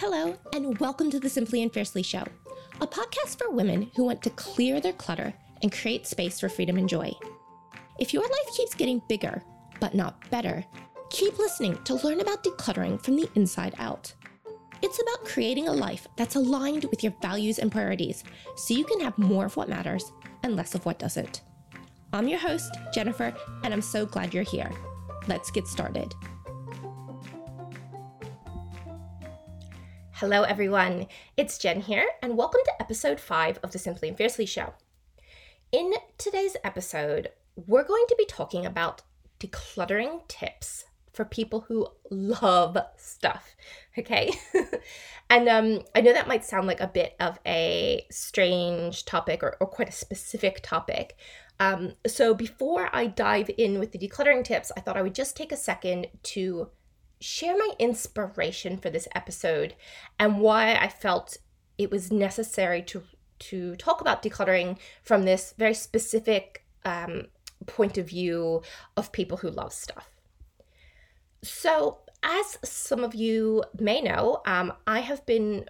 Hello, 0.00 0.34
and 0.54 0.78
welcome 0.80 1.10
to 1.10 1.20
the 1.20 1.28
Simply 1.28 1.62
and 1.62 1.70
Fiercely 1.70 2.02
Show, 2.02 2.24
a 2.80 2.86
podcast 2.86 3.36
for 3.36 3.50
women 3.50 3.90
who 3.94 4.04
want 4.04 4.22
to 4.22 4.30
clear 4.30 4.80
their 4.80 4.94
clutter 4.94 5.34
and 5.60 5.70
create 5.70 6.06
space 6.06 6.40
for 6.40 6.48
freedom 6.48 6.78
and 6.78 6.88
joy. 6.88 7.12
If 7.98 8.14
your 8.14 8.22
life 8.22 8.56
keeps 8.56 8.72
getting 8.72 9.02
bigger, 9.10 9.42
but 9.78 9.94
not 9.94 10.30
better, 10.30 10.64
keep 11.10 11.38
listening 11.38 11.76
to 11.84 11.96
learn 11.96 12.20
about 12.20 12.42
decluttering 12.42 13.04
from 13.04 13.16
the 13.16 13.28
inside 13.34 13.74
out. 13.76 14.10
It's 14.80 15.02
about 15.02 15.26
creating 15.26 15.68
a 15.68 15.72
life 15.72 16.06
that's 16.16 16.36
aligned 16.36 16.84
with 16.84 17.04
your 17.04 17.12
values 17.20 17.58
and 17.58 17.70
priorities 17.70 18.24
so 18.56 18.72
you 18.72 18.86
can 18.86 19.00
have 19.00 19.18
more 19.18 19.44
of 19.44 19.56
what 19.58 19.68
matters 19.68 20.10
and 20.42 20.56
less 20.56 20.74
of 20.74 20.86
what 20.86 20.98
doesn't. 20.98 21.42
I'm 22.14 22.26
your 22.26 22.40
host, 22.40 22.74
Jennifer, 22.94 23.34
and 23.64 23.74
I'm 23.74 23.82
so 23.82 24.06
glad 24.06 24.32
you're 24.32 24.44
here. 24.44 24.72
Let's 25.28 25.50
get 25.50 25.66
started. 25.66 26.14
Hello, 30.20 30.42
everyone. 30.42 31.06
It's 31.38 31.56
Jen 31.56 31.80
here, 31.80 32.04
and 32.20 32.36
welcome 32.36 32.60
to 32.66 32.74
episode 32.78 33.18
five 33.18 33.58
of 33.62 33.72
the 33.72 33.78
Simply 33.78 34.06
and 34.06 34.18
Fiercely 34.18 34.44
show. 34.44 34.74
In 35.72 35.94
today's 36.18 36.58
episode, 36.62 37.30
we're 37.56 37.86
going 37.86 38.04
to 38.06 38.16
be 38.18 38.26
talking 38.26 38.66
about 38.66 39.00
decluttering 39.38 40.28
tips 40.28 40.84
for 41.10 41.24
people 41.24 41.60
who 41.60 41.86
love 42.10 42.76
stuff. 42.98 43.56
Okay. 43.96 44.30
and 45.30 45.48
um, 45.48 45.84
I 45.94 46.02
know 46.02 46.12
that 46.12 46.28
might 46.28 46.44
sound 46.44 46.66
like 46.66 46.82
a 46.82 46.86
bit 46.86 47.16
of 47.18 47.38
a 47.46 48.04
strange 48.10 49.06
topic 49.06 49.42
or, 49.42 49.56
or 49.58 49.66
quite 49.68 49.88
a 49.88 49.92
specific 49.92 50.60
topic. 50.62 51.16
Um, 51.58 51.94
so 52.06 52.34
before 52.34 52.90
I 52.92 53.06
dive 53.06 53.50
in 53.56 53.78
with 53.78 53.92
the 53.92 53.98
decluttering 53.98 54.44
tips, 54.44 54.70
I 54.76 54.80
thought 54.80 54.98
I 54.98 55.02
would 55.02 55.14
just 55.14 55.34
take 55.34 55.50
a 55.50 55.56
second 55.56 56.08
to 56.24 56.68
share 57.20 57.56
my 57.56 57.72
inspiration 57.78 58.76
for 58.76 58.90
this 58.90 59.06
episode 59.14 59.74
and 60.18 60.40
why 60.40 60.74
I 60.74 60.88
felt 60.88 61.36
it 61.78 61.90
was 61.90 62.10
necessary 62.12 62.82
to 62.82 63.02
to 63.40 63.74
talk 63.76 64.02
about 64.02 64.22
decluttering 64.22 64.78
from 65.02 65.24
this 65.24 65.54
very 65.56 65.72
specific 65.72 66.64
um, 66.84 67.26
point 67.66 67.96
of 67.96 68.08
view 68.08 68.62
of 68.96 69.12
people 69.12 69.38
who 69.38 69.50
love 69.50 69.72
stuff. 69.72 70.10
So, 71.42 71.98
as 72.22 72.58
some 72.62 73.02
of 73.02 73.14
you 73.14 73.64
may 73.78 74.02
know, 74.02 74.42
um, 74.44 74.74
I 74.86 75.00
have 75.00 75.24
been 75.24 75.64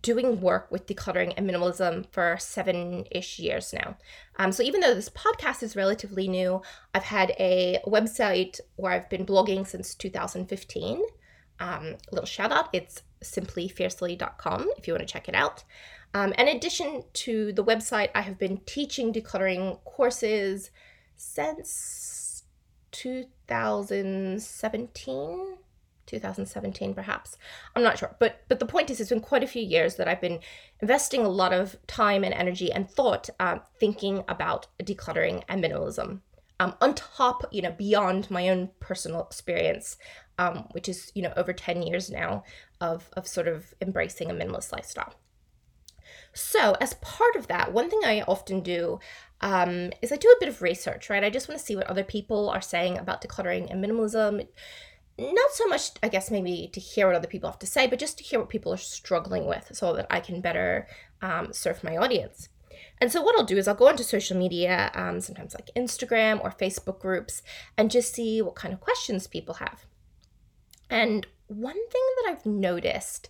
doing 0.00 0.40
work 0.40 0.70
with 0.70 0.86
decluttering 0.86 1.34
and 1.36 1.46
minimalism 1.48 2.06
for 2.10 2.36
seven 2.38 3.04
ish 3.10 3.38
years 3.38 3.74
now. 3.74 3.96
Um, 4.36 4.52
so 4.52 4.62
even 4.62 4.80
though 4.80 4.94
this 4.94 5.10
podcast 5.10 5.62
is 5.62 5.76
relatively 5.76 6.28
new, 6.28 6.62
I've 6.94 7.02
had 7.02 7.32
a 7.38 7.78
website 7.86 8.60
where 8.76 8.92
I've 8.92 9.10
been 9.10 9.26
blogging 9.26 9.66
since 9.66 9.94
2015. 9.94 11.02
Um, 11.60 11.84
a 11.84 11.96
little 12.10 12.26
shout 12.26 12.50
out 12.50 12.70
it's 12.72 13.02
simplyfiercely.com 13.22 14.70
if 14.78 14.86
you 14.86 14.94
want 14.94 15.06
to 15.06 15.12
check 15.12 15.28
it 15.28 15.34
out. 15.34 15.64
Um, 16.14 16.32
in 16.32 16.48
addition 16.48 17.04
to 17.12 17.52
the 17.52 17.64
website, 17.64 18.08
I 18.14 18.22
have 18.22 18.38
been 18.38 18.62
teaching 18.66 19.12
decluttering 19.12 19.84
courses 19.84 20.70
since 21.16 22.44
2017 22.90 25.58
2017 26.12 26.94
perhaps. 26.94 27.36
I'm 27.74 27.82
not 27.82 27.98
sure. 27.98 28.14
But 28.20 28.42
but 28.48 28.60
the 28.60 28.66
point 28.66 28.90
is 28.90 29.00
it's 29.00 29.10
been 29.10 29.20
quite 29.20 29.42
a 29.42 29.46
few 29.46 29.62
years 29.62 29.96
that 29.96 30.08
i've 30.08 30.20
been 30.20 30.40
investing 30.80 31.24
a 31.24 31.28
lot 31.28 31.52
of 31.52 31.76
time 31.86 32.22
and 32.24 32.34
energy 32.34 32.70
and 32.72 32.90
thought 32.90 33.28
uh, 33.40 33.58
thinking 33.80 34.22
about 34.28 34.66
decluttering 34.82 35.42
and 35.48 35.62
minimalism 35.62 36.20
um, 36.60 36.74
on 36.80 36.94
top 36.94 37.44
you 37.50 37.62
know 37.62 37.72
beyond 37.72 38.30
my 38.30 38.48
own 38.48 38.70
personal 38.80 39.22
experience 39.22 39.96
um, 40.38 40.68
which 40.72 40.88
is 40.88 41.10
you 41.14 41.22
know 41.22 41.32
over 41.36 41.52
10 41.52 41.82
years 41.82 42.10
now 42.10 42.44
of 42.80 43.08
of 43.14 43.26
sort 43.26 43.48
of 43.48 43.74
embracing 43.80 44.30
a 44.30 44.34
minimalist 44.34 44.72
lifestyle. 44.72 45.14
So 46.34 46.76
as 46.80 46.94
part 46.94 47.36
of 47.36 47.46
that 47.48 47.72
one 47.72 47.90
thing 47.90 48.00
i 48.04 48.22
often 48.22 48.60
do 48.60 48.98
um, 49.40 49.90
is 50.02 50.12
i 50.12 50.16
do 50.16 50.28
a 50.28 50.40
bit 50.40 50.48
of 50.48 50.62
research 50.62 51.10
right? 51.10 51.24
I 51.24 51.30
just 51.30 51.48
want 51.48 51.58
to 51.58 51.66
see 51.66 51.76
what 51.76 51.86
other 51.86 52.04
people 52.04 52.50
are 52.50 52.62
saying 52.62 52.98
about 52.98 53.22
decluttering 53.22 53.70
and 53.70 53.84
minimalism 53.84 54.46
not 55.18 55.50
so 55.52 55.66
much, 55.66 55.90
I 56.02 56.08
guess, 56.08 56.30
maybe 56.30 56.70
to 56.72 56.80
hear 56.80 57.06
what 57.06 57.16
other 57.16 57.28
people 57.28 57.50
have 57.50 57.58
to 57.60 57.66
say, 57.66 57.86
but 57.86 57.98
just 57.98 58.18
to 58.18 58.24
hear 58.24 58.40
what 58.40 58.48
people 58.48 58.72
are 58.72 58.78
struggling 58.78 59.46
with 59.46 59.70
so 59.72 59.94
that 59.94 60.06
I 60.10 60.20
can 60.20 60.40
better 60.40 60.88
um, 61.20 61.52
serve 61.52 61.84
my 61.84 61.96
audience. 61.96 62.48
And 63.00 63.10
so, 63.10 63.20
what 63.20 63.36
I'll 63.36 63.44
do 63.44 63.58
is 63.58 63.66
I'll 63.66 63.74
go 63.74 63.88
onto 63.88 64.02
social 64.04 64.36
media, 64.36 64.90
um, 64.94 65.20
sometimes 65.20 65.54
like 65.54 65.70
Instagram 65.76 66.42
or 66.42 66.50
Facebook 66.50 67.00
groups, 67.00 67.42
and 67.76 67.90
just 67.90 68.14
see 68.14 68.40
what 68.40 68.54
kind 68.54 68.72
of 68.72 68.80
questions 68.80 69.26
people 69.26 69.54
have. 69.54 69.86
And 70.88 71.26
one 71.48 71.74
thing 71.74 72.02
that 72.16 72.30
I've 72.30 72.46
noticed 72.46 73.28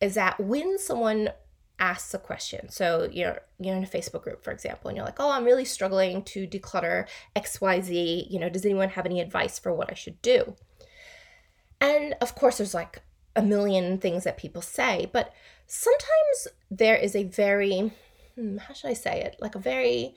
is 0.00 0.14
that 0.14 0.40
when 0.40 0.78
someone 0.78 1.30
asks 1.78 2.14
a 2.14 2.18
question, 2.18 2.68
so 2.68 3.08
you're 3.10 3.40
you're 3.58 3.76
in 3.76 3.84
a 3.84 3.86
Facebook 3.86 4.22
group, 4.22 4.42
for 4.42 4.50
example, 4.50 4.88
and 4.88 4.96
you're 4.96 5.06
like, 5.06 5.20
"Oh, 5.20 5.30
I'm 5.30 5.44
really 5.44 5.64
struggling 5.64 6.22
to 6.24 6.46
declutter 6.46 7.06
X, 7.36 7.60
Y, 7.60 7.80
Z. 7.80 8.26
You 8.28 8.40
know, 8.40 8.48
does 8.48 8.64
anyone 8.64 8.90
have 8.90 9.06
any 9.06 9.20
advice 9.20 9.58
for 9.58 9.72
what 9.72 9.90
I 9.90 9.94
should 9.94 10.20
do?" 10.20 10.56
And 11.82 12.14
of 12.20 12.36
course, 12.36 12.58
there's 12.58 12.74
like 12.74 13.02
a 13.34 13.42
million 13.42 13.98
things 13.98 14.22
that 14.22 14.36
people 14.36 14.62
say, 14.62 15.10
but 15.12 15.34
sometimes 15.66 16.48
there 16.70 16.94
is 16.94 17.16
a 17.16 17.24
very, 17.24 17.90
hmm, 18.36 18.58
how 18.58 18.72
should 18.72 18.88
I 18.88 18.94
say 18.94 19.20
it? 19.20 19.36
Like 19.40 19.56
a 19.56 19.58
very 19.58 20.14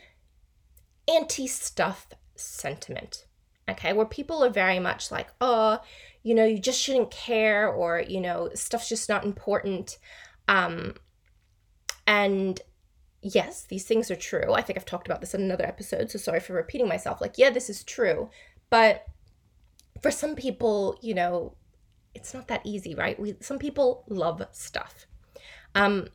anti 1.11 1.47
stuff 1.47 2.07
sentiment, 2.35 3.25
okay, 3.67 3.93
where 3.93 4.05
people 4.05 4.43
are 4.43 4.49
very 4.49 4.77
much 4.77 5.11
like, 5.11 5.29
oh, 5.41 5.79
you 6.21 6.35
know, 6.35 6.45
you 6.45 6.59
just 6.59 6.79
shouldn't 6.79 7.09
care, 7.09 7.67
or, 7.67 7.99
you 7.99 8.21
know, 8.21 8.51
stuff's 8.53 8.89
just 8.89 9.09
not 9.09 9.25
important. 9.25 9.97
Um, 10.47 10.93
and 12.05 12.61
yes, 13.23 13.63
these 13.63 13.85
things 13.85 14.11
are 14.11 14.15
true. 14.15 14.53
I 14.53 14.61
think 14.61 14.77
I've 14.77 14.85
talked 14.85 15.07
about 15.07 15.19
this 15.19 15.33
in 15.33 15.41
another 15.41 15.65
episode, 15.65 16.11
so 16.11 16.19
sorry 16.19 16.41
for 16.41 16.53
repeating 16.53 16.87
myself. 16.87 17.21
Like, 17.21 17.39
yeah, 17.39 17.49
this 17.49 17.71
is 17.71 17.83
true. 17.83 18.29
But 18.69 19.05
for 20.05 20.11
some 20.11 20.35
people, 20.35 20.99
you 21.01 21.15
know, 21.15 21.55
it's 22.13 22.31
not 22.31 22.47
that 22.47 22.61
easy, 22.63 22.93
right? 22.93 23.19
We 23.19 23.37
some 23.39 23.57
people 23.57 24.03
love 24.07 24.45
stuff. 24.51 25.07
Um 25.73 26.09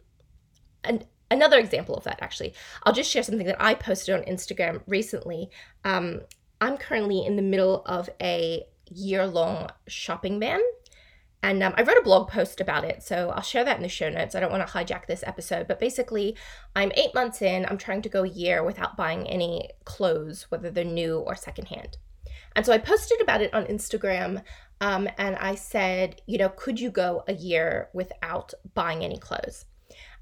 and 0.85 1.07
another 1.29 1.59
example 1.59 1.97
of 1.97 2.05
that 2.05 2.23
actually, 2.23 2.55
I'll 2.85 2.93
just 2.93 3.11
share 3.11 3.25
something 3.25 3.49
that 3.49 3.61
I 3.61 3.75
posted 3.75 4.15
on 4.15 4.23
Instagram 4.33 4.83
recently. 4.87 5.51
Um 5.85 6.21
I'm 6.61 6.77
currently 6.77 7.27
in 7.27 7.35
the 7.35 7.43
middle 7.43 7.83
of 7.85 8.09
a 8.23 8.63
year-long 8.93 9.71
shopping 9.89 10.39
ban. 10.39 10.61
And 11.43 11.61
um, 11.61 11.75
I 11.77 11.83
wrote 11.83 11.99
a 11.99 12.03
blog 12.03 12.29
post 12.29 12.61
about 12.61 12.85
it, 12.85 13.03
so 13.03 13.31
I'll 13.31 13.43
share 13.43 13.65
that 13.65 13.79
in 13.79 13.83
the 13.83 13.89
show 13.89 14.11
notes. 14.11 14.35
I 14.37 14.41
don't 14.41 14.53
want 14.53 14.65
to 14.65 14.73
hijack 14.73 15.07
this 15.07 15.25
episode, 15.27 15.67
but 15.67 15.81
basically, 15.81 16.37
I'm 16.77 16.93
eight 16.95 17.15
months 17.15 17.41
in. 17.41 17.65
I'm 17.65 17.79
trying 17.79 18.03
to 18.03 18.11
go 18.11 18.23
a 18.25 18.29
year 18.29 18.63
without 18.63 18.95
buying 18.95 19.27
any 19.27 19.71
clothes, 19.85 20.47
whether 20.51 20.71
they're 20.71 20.85
new 20.85 21.19
or 21.19 21.35
secondhand. 21.35 21.97
And 22.57 22.67
so 22.67 22.73
I 22.73 22.79
posted 22.79 23.21
about 23.21 23.43
it 23.43 23.55
on 23.55 23.65
Instagram 23.67 24.43
um, 24.81 25.09
and 25.19 25.37
I 25.37 25.55
said, 25.55 26.23
you 26.27 26.39
know, 26.39 26.49
could 26.49 26.81
you 26.81 26.91
go 26.91 27.23
a 27.29 27.35
year 27.35 27.89
without 27.93 28.55
buying 28.75 29.05
any 29.05 29.19
clothes? 29.19 29.67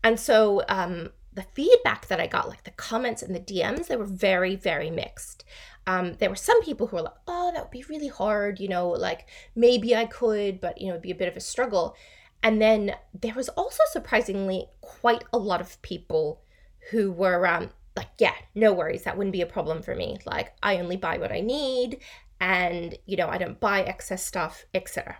And 0.03 0.19
so 0.19 0.63
um, 0.69 1.11
the 1.35 1.43
feedback 1.55 2.09
that 2.09 2.21
I 2.21 2.27
got, 2.27 2.49
like 2.49 2.65
the 2.65 2.73
comments 2.73 3.23
and 3.23 3.35
the 3.35 3.41
DMs, 3.41 3.87
they 3.87 3.97
were 3.97 4.05
very, 4.05 4.57
very 4.57 4.91
mixed. 4.91 5.45
Um, 5.87 6.15
there 6.15 6.29
were 6.29 6.37
some 6.37 6.63
people 6.63 6.87
who 6.87 6.97
were 6.97 7.03
like, 7.03 7.15
oh, 7.27 7.53
that 7.53 7.63
would 7.63 7.71
be 7.71 7.85
really 7.89 8.09
hard, 8.09 8.61
you 8.61 8.69
know, 8.69 8.89
like 8.89 9.29
maybe 9.55 9.95
I 9.95 10.07
could, 10.07 10.61
but, 10.61 10.81
you 10.81 10.89
know, 10.89 10.95
it'd 10.95 11.03
be 11.03 11.13
a 11.13 11.17
bit 11.17 11.29
of 11.29 11.37
a 11.37 11.41
struggle. 11.41 11.97
And 12.43 12.61
then 12.61 12.95
there 13.19 13.35
was 13.35 13.49
also 13.51 13.83
surprisingly 13.91 14.67
quite 14.81 15.25
a 15.33 15.39
lot 15.39 15.61
of 15.61 15.81
people 15.83 16.43
who 16.91 17.11
were 17.11 17.47
um, 17.47 17.71
like, 17.99 18.09
yeah, 18.19 18.35
no 18.55 18.73
worries, 18.73 19.03
that 19.03 19.19
wouldn't 19.19 19.33
be 19.33 19.43
a 19.43 19.47
problem 19.47 19.83
for 19.83 19.95
me. 19.95 20.19
Like, 20.25 20.55
I 20.63 20.79
only 20.79 20.97
buy 20.97 21.19
what 21.19 21.33
I 21.33 21.41
need, 21.41 21.99
and 22.41 22.97
you 23.07 23.17
know, 23.17 23.29
I 23.29 23.39
don't 23.39 23.61
buy 23.61 23.83
excess 23.83 24.25
stuff, 24.25 24.65
etc. 24.73 25.19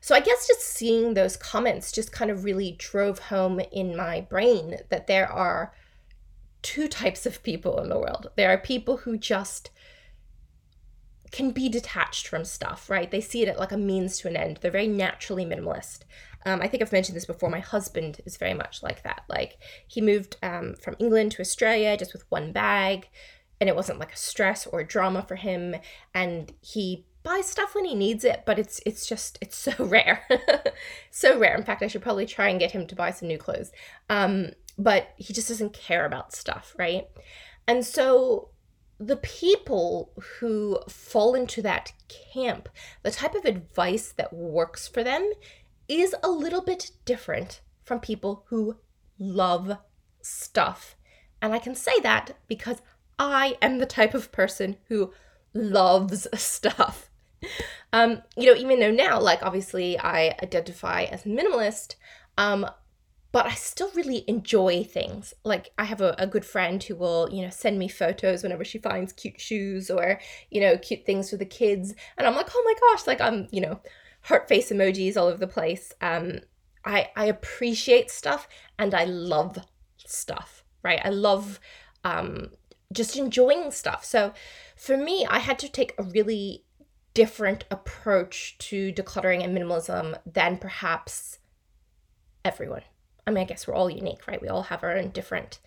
So 0.00 0.14
I 0.14 0.20
guess 0.20 0.46
just 0.46 0.62
seeing 0.62 1.14
those 1.14 1.36
comments 1.36 1.92
just 1.92 2.12
kind 2.12 2.30
of 2.30 2.44
really 2.44 2.76
drove 2.78 3.18
home 3.18 3.60
in 3.72 3.96
my 3.96 4.20
brain 4.20 4.78
that 4.88 5.06
there 5.06 5.30
are 5.30 5.74
two 6.62 6.88
types 6.88 7.26
of 7.26 7.42
people 7.42 7.80
in 7.80 7.88
the 7.88 7.98
world. 7.98 8.30
There 8.36 8.50
are 8.50 8.58
people 8.58 8.98
who 8.98 9.18
just 9.18 9.70
can 11.32 11.50
be 11.50 11.68
detached 11.68 12.28
from 12.28 12.44
stuff, 12.44 12.88
right? 12.88 13.10
They 13.10 13.20
see 13.20 13.42
it 13.42 13.58
like 13.58 13.72
a 13.72 13.76
means 13.76 14.18
to 14.18 14.28
an 14.28 14.36
end. 14.36 14.58
They're 14.60 14.70
very 14.70 14.86
naturally 14.86 15.44
minimalist. 15.44 16.00
Um, 16.44 16.60
I 16.62 16.68
think 16.68 16.82
I've 16.82 16.92
mentioned 16.92 17.16
this 17.16 17.26
before. 17.26 17.50
My 17.50 17.60
husband 17.60 18.20
is 18.24 18.36
very 18.36 18.54
much 18.54 18.82
like 18.82 19.02
that. 19.02 19.22
Like 19.28 19.58
he 19.86 20.00
moved 20.00 20.36
um, 20.42 20.74
from 20.80 20.96
England 20.98 21.32
to 21.32 21.42
Australia 21.42 21.96
just 21.96 22.12
with 22.12 22.24
one 22.28 22.52
bag, 22.52 23.08
and 23.60 23.68
it 23.68 23.76
wasn't 23.76 23.98
like 23.98 24.12
a 24.12 24.16
stress 24.16 24.66
or 24.66 24.80
a 24.80 24.86
drama 24.86 25.22
for 25.22 25.36
him. 25.36 25.76
And 26.14 26.52
he 26.60 27.06
buys 27.22 27.46
stuff 27.46 27.74
when 27.74 27.84
he 27.84 27.94
needs 27.94 28.24
it, 28.24 28.44
but 28.46 28.58
it's 28.58 28.80
it's 28.86 29.06
just 29.06 29.38
it's 29.40 29.56
so 29.56 29.72
rare, 29.84 30.26
so 31.10 31.38
rare. 31.38 31.56
In 31.56 31.64
fact, 31.64 31.82
I 31.82 31.88
should 31.88 32.02
probably 32.02 32.26
try 32.26 32.48
and 32.48 32.60
get 32.60 32.72
him 32.72 32.86
to 32.86 32.94
buy 32.94 33.10
some 33.10 33.28
new 33.28 33.38
clothes. 33.38 33.72
Um, 34.08 34.50
but 34.78 35.08
he 35.16 35.32
just 35.32 35.48
doesn't 35.48 35.72
care 35.72 36.04
about 36.04 36.34
stuff, 36.34 36.74
right? 36.78 37.08
And 37.66 37.84
so 37.84 38.50
the 38.98 39.16
people 39.16 40.12
who 40.38 40.78
fall 40.88 41.34
into 41.34 41.60
that 41.62 41.92
camp, 42.32 42.68
the 43.02 43.10
type 43.10 43.34
of 43.34 43.44
advice 43.44 44.12
that 44.16 44.32
works 44.32 44.88
for 44.88 45.02
them 45.02 45.32
is 45.88 46.14
a 46.22 46.28
little 46.28 46.62
bit 46.62 46.90
different 47.04 47.60
from 47.84 48.00
people 48.00 48.44
who 48.48 48.76
love 49.18 49.78
stuff. 50.20 50.96
And 51.40 51.52
I 51.52 51.58
can 51.58 51.74
say 51.74 51.98
that 52.02 52.36
because 52.48 52.82
I 53.18 53.56
am 53.62 53.78
the 53.78 53.86
type 53.86 54.14
of 54.14 54.32
person 54.32 54.76
who 54.88 55.12
loves 55.54 56.26
stuff. 56.34 57.10
Um, 57.92 58.22
you 58.36 58.46
know, 58.46 58.58
even 58.58 58.80
though 58.80 58.90
now, 58.90 59.20
like 59.20 59.42
obviously 59.42 59.98
I 59.98 60.36
identify 60.42 61.02
as 61.04 61.22
minimalist, 61.22 61.94
um, 62.36 62.66
but 63.32 63.46
I 63.46 63.54
still 63.54 63.90
really 63.94 64.24
enjoy 64.26 64.82
things. 64.84 65.34
Like 65.44 65.70
I 65.78 65.84
have 65.84 66.00
a, 66.00 66.14
a 66.18 66.26
good 66.26 66.44
friend 66.44 66.82
who 66.82 66.96
will, 66.96 67.28
you 67.30 67.42
know, 67.42 67.50
send 67.50 67.78
me 67.78 67.88
photos 67.88 68.42
whenever 68.42 68.64
she 68.64 68.78
finds 68.78 69.12
cute 69.12 69.40
shoes 69.40 69.90
or, 69.90 70.20
you 70.50 70.60
know, 70.60 70.78
cute 70.78 71.04
things 71.04 71.30
for 71.30 71.36
the 71.36 71.44
kids. 71.44 71.94
And 72.16 72.26
I'm 72.26 72.34
like, 72.34 72.48
oh 72.54 72.62
my 72.64 72.74
gosh, 72.80 73.06
like 73.06 73.20
I'm, 73.20 73.48
you 73.50 73.60
know, 73.60 73.80
heart 74.26 74.48
face 74.48 74.70
emojis 74.70 75.16
all 75.16 75.26
over 75.26 75.38
the 75.38 75.46
place. 75.46 75.92
Um, 76.00 76.40
I 76.84 77.10
I 77.16 77.26
appreciate 77.26 78.10
stuff 78.10 78.48
and 78.78 78.94
I 78.94 79.04
love 79.04 79.58
stuff, 79.98 80.64
right? 80.82 81.00
I 81.04 81.10
love 81.10 81.60
um 82.04 82.50
just 82.92 83.16
enjoying 83.16 83.70
stuff. 83.70 84.04
So 84.04 84.32
for 84.76 84.96
me, 84.96 85.26
I 85.28 85.38
had 85.38 85.58
to 85.60 85.68
take 85.68 85.94
a 85.98 86.02
really 86.02 86.64
different 87.14 87.64
approach 87.70 88.56
to 88.58 88.92
decluttering 88.92 89.42
and 89.42 89.56
minimalism 89.56 90.18
than 90.26 90.58
perhaps 90.58 91.38
everyone. 92.44 92.82
I 93.26 93.30
mean, 93.30 93.42
I 93.42 93.46
guess 93.46 93.66
we're 93.66 93.74
all 93.74 93.90
unique, 93.90 94.26
right? 94.28 94.40
We 94.40 94.48
all 94.48 94.64
have 94.64 94.84
our 94.84 94.96
own 94.96 95.10
different 95.10 95.58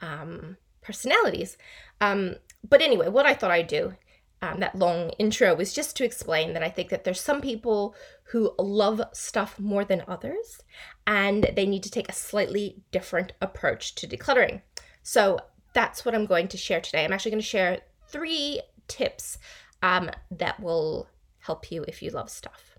um, 0.00 0.56
personalities. 0.82 1.56
Um, 2.00 2.36
but 2.68 2.82
anyway, 2.82 3.08
what 3.08 3.26
I 3.26 3.34
thought 3.34 3.50
I'd 3.50 3.66
do, 3.66 3.94
um, 4.40 4.60
that 4.60 4.76
long 4.76 5.10
intro, 5.18 5.54
was 5.54 5.72
just 5.72 5.96
to 5.96 6.04
explain 6.04 6.52
that 6.52 6.62
I 6.62 6.68
think 6.68 6.90
that 6.90 7.04
there's 7.04 7.20
some 7.20 7.40
people 7.40 7.94
who 8.30 8.54
love 8.58 9.00
stuff 9.12 9.58
more 9.58 9.84
than 9.84 10.04
others, 10.06 10.60
and 11.06 11.50
they 11.56 11.66
need 11.66 11.82
to 11.84 11.90
take 11.90 12.08
a 12.08 12.14
slightly 12.14 12.82
different 12.90 13.32
approach 13.40 13.94
to 13.96 14.06
decluttering. 14.06 14.62
So 15.02 15.40
that's 15.72 16.04
what 16.04 16.14
I'm 16.14 16.26
going 16.26 16.48
to 16.48 16.56
share 16.56 16.80
today. 16.80 17.04
I'm 17.04 17.12
actually 17.12 17.32
going 17.32 17.42
to 17.42 17.46
share 17.46 17.80
three 18.08 18.60
tips 18.86 19.38
um, 19.82 20.10
that 20.30 20.60
will 20.60 21.08
help 21.40 21.70
you 21.70 21.84
if 21.88 22.02
you 22.02 22.10
love 22.10 22.30
stuff. 22.30 22.76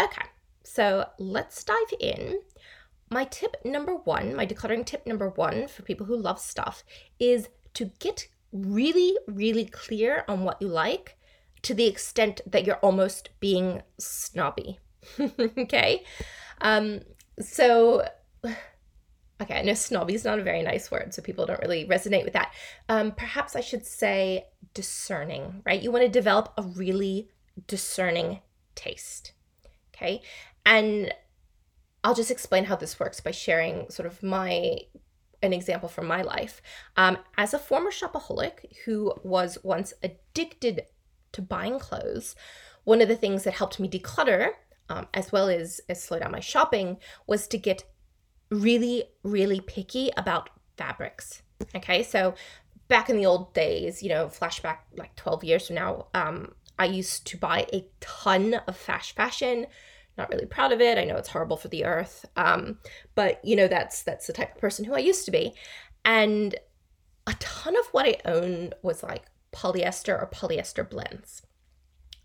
Okay, 0.00 0.26
so 0.62 1.06
let's 1.18 1.64
dive 1.64 1.92
in 1.98 2.40
my 3.10 3.24
tip 3.24 3.56
number 3.64 3.94
one, 3.94 4.34
my 4.34 4.46
decluttering 4.46 4.84
tip 4.84 5.06
number 5.06 5.30
one 5.30 5.66
for 5.68 5.82
people 5.82 6.06
who 6.06 6.16
love 6.16 6.38
stuff 6.38 6.84
is 7.18 7.48
to 7.74 7.86
get 7.98 8.28
really, 8.52 9.16
really 9.26 9.64
clear 9.64 10.24
on 10.28 10.44
what 10.44 10.60
you 10.60 10.68
like 10.68 11.16
to 11.62 11.74
the 11.74 11.86
extent 11.86 12.40
that 12.46 12.64
you're 12.64 12.76
almost 12.76 13.30
being 13.40 13.82
snobby. 13.98 14.78
okay? 15.20 16.04
Um, 16.60 17.00
so, 17.40 18.08
okay, 18.44 19.58
I 19.58 19.62
know 19.62 19.74
snobby 19.74 20.14
is 20.14 20.24
not 20.24 20.38
a 20.38 20.42
very 20.42 20.62
nice 20.62 20.90
word, 20.90 21.14
so 21.14 21.22
people 21.22 21.46
don't 21.46 21.60
really 21.60 21.86
resonate 21.86 22.24
with 22.24 22.34
that. 22.34 22.52
Um, 22.88 23.12
perhaps 23.12 23.56
I 23.56 23.60
should 23.60 23.86
say 23.86 24.46
discerning, 24.74 25.62
right? 25.66 25.82
You 25.82 25.90
want 25.90 26.04
to 26.04 26.10
develop 26.10 26.52
a 26.56 26.62
really 26.62 27.28
discerning 27.66 28.40
taste. 28.74 29.32
Okay? 29.94 30.22
And 30.64 31.12
I'll 32.04 32.14
just 32.14 32.30
explain 32.30 32.64
how 32.64 32.76
this 32.76 33.00
works 33.00 33.20
by 33.20 33.32
sharing 33.32 33.90
sort 33.90 34.06
of 34.06 34.22
my 34.22 34.78
an 35.42 35.52
example 35.52 35.88
from 35.88 36.06
my 36.06 36.22
life. 36.22 36.60
Um, 36.96 37.18
as 37.36 37.54
a 37.54 37.58
former 37.58 37.90
shopaholic 37.90 38.76
who 38.84 39.14
was 39.22 39.58
once 39.62 39.92
addicted 40.02 40.86
to 41.32 41.42
buying 41.42 41.78
clothes, 41.78 42.34
one 42.84 43.00
of 43.00 43.08
the 43.08 43.16
things 43.16 43.44
that 43.44 43.54
helped 43.54 43.78
me 43.78 43.88
declutter, 43.88 44.50
um, 44.88 45.06
as 45.14 45.30
well 45.30 45.48
as, 45.48 45.80
as 45.88 46.02
slow 46.02 46.18
down 46.18 46.32
my 46.32 46.40
shopping, 46.40 46.98
was 47.26 47.46
to 47.48 47.58
get 47.58 47.84
really, 48.50 49.04
really 49.22 49.60
picky 49.60 50.10
about 50.16 50.50
fabrics. 50.76 51.42
Okay, 51.74 52.02
so 52.02 52.34
back 52.88 53.10
in 53.10 53.16
the 53.16 53.26
old 53.26 53.52
days, 53.52 54.02
you 54.02 54.08
know, 54.08 54.26
flashback 54.28 54.78
like 54.96 55.14
12 55.16 55.44
years 55.44 55.66
from 55.66 55.76
now, 55.76 56.06
um, 56.14 56.52
I 56.78 56.86
used 56.86 57.26
to 57.26 57.36
buy 57.36 57.66
a 57.72 57.86
ton 58.00 58.54
of 58.66 58.76
fast 58.76 59.12
fashion 59.12 59.66
not 60.18 60.30
really 60.30 60.46
proud 60.46 60.72
of 60.72 60.80
it. 60.80 60.98
I 60.98 61.04
know 61.04 61.16
it's 61.16 61.28
horrible 61.28 61.56
for 61.56 61.68
the 61.68 61.84
earth. 61.84 62.26
Um, 62.36 62.78
but 63.14 63.42
you 63.44 63.56
know, 63.56 63.68
that's 63.68 64.02
that's 64.02 64.26
the 64.26 64.32
type 64.32 64.54
of 64.54 64.60
person 64.60 64.84
who 64.84 64.94
I 64.94 64.98
used 64.98 65.24
to 65.24 65.30
be. 65.30 65.54
And 66.04 66.56
a 67.26 67.34
ton 67.38 67.76
of 67.76 67.86
what 67.92 68.06
I 68.06 68.16
own 68.24 68.74
was 68.82 69.02
like 69.02 69.24
polyester 69.52 70.20
or 70.20 70.28
polyester 70.32 70.88
blends. 70.88 71.42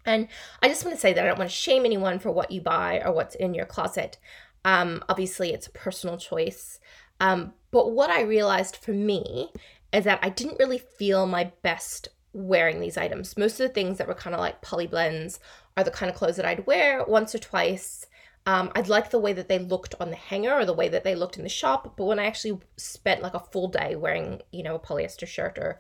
And 0.06 0.28
I 0.62 0.68
just 0.68 0.84
want 0.84 0.95
to 0.98 1.01
say 1.01 1.13
that 1.13 1.24
I 1.24 1.28
don't 1.28 1.38
want 1.38 1.50
to 1.50 1.56
shame 1.56 1.86
anyone 1.86 2.19
for 2.19 2.31
what 2.31 2.51
you 2.51 2.62
buy 2.62 3.01
or 3.06 3.13
what's 3.13 3.36
in 3.36 3.54
your 3.54 3.66
closet. 3.66 4.18
Um, 4.66 5.04
obviously, 5.07 5.54
it's 5.54 5.68
a 5.68 5.72
personal 5.72 6.18
choice. 6.18 6.80
Um, 7.19 7.54
but 7.72 7.92
what 7.92 8.10
I 8.10 8.22
realized 8.22 8.75
for 8.78 8.92
me 8.92 9.50
is 9.94 10.04
that 10.06 10.19
I 10.22 10.30
didn't 10.30 10.60
really 10.60 10.80
feel 10.98 11.25
my 11.25 11.51
best 11.62 12.10
wearing 12.34 12.80
these 12.80 12.98
items. 12.98 13.38
Most 13.38 13.60
of 13.60 13.68
the 13.68 13.74
things 13.74 13.98
that 13.98 14.07
were 14.07 14.13
kind 14.13 14.34
of 14.34 14.40
like 14.40 14.62
poly 14.62 14.88
blends 14.88 15.40
are 15.75 15.83
the 15.83 15.91
kind 15.91 16.09
of 16.09 16.15
clothes 16.15 16.35
that 16.35 16.45
I'd 16.45 16.65
wear 16.65 17.03
once 17.05 17.33
or 17.33 17.39
twice. 17.39 18.05
Um, 18.45 18.71
I'd 18.75 18.89
like 18.89 19.09
the 19.09 19.19
way 19.19 19.33
that 19.33 19.47
they 19.47 19.59
looked 19.59 19.95
on 19.99 20.09
the 20.09 20.15
hanger 20.15 20.53
or 20.53 20.65
the 20.65 20.73
way 20.73 20.89
that 20.89 21.03
they 21.03 21.15
looked 21.15 21.37
in 21.37 21.43
the 21.43 21.49
shop, 21.49 21.95
but 21.95 22.05
when 22.05 22.19
I 22.19 22.25
actually 22.25 22.59
spent 22.77 23.21
like 23.21 23.33
a 23.33 23.39
full 23.39 23.69
day 23.69 23.95
wearing, 23.95 24.41
you 24.51 24.63
know, 24.63 24.75
a 24.75 24.79
polyester 24.79 25.27
shirt 25.27 25.57
or, 25.57 25.79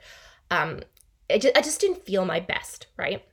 um, 0.49 0.79
it 1.27 1.41
just, 1.41 1.57
I 1.57 1.61
just 1.61 1.81
didn't 1.81 2.05
feel 2.05 2.25
my 2.25 2.39
best, 2.39 2.87
right? 2.97 3.25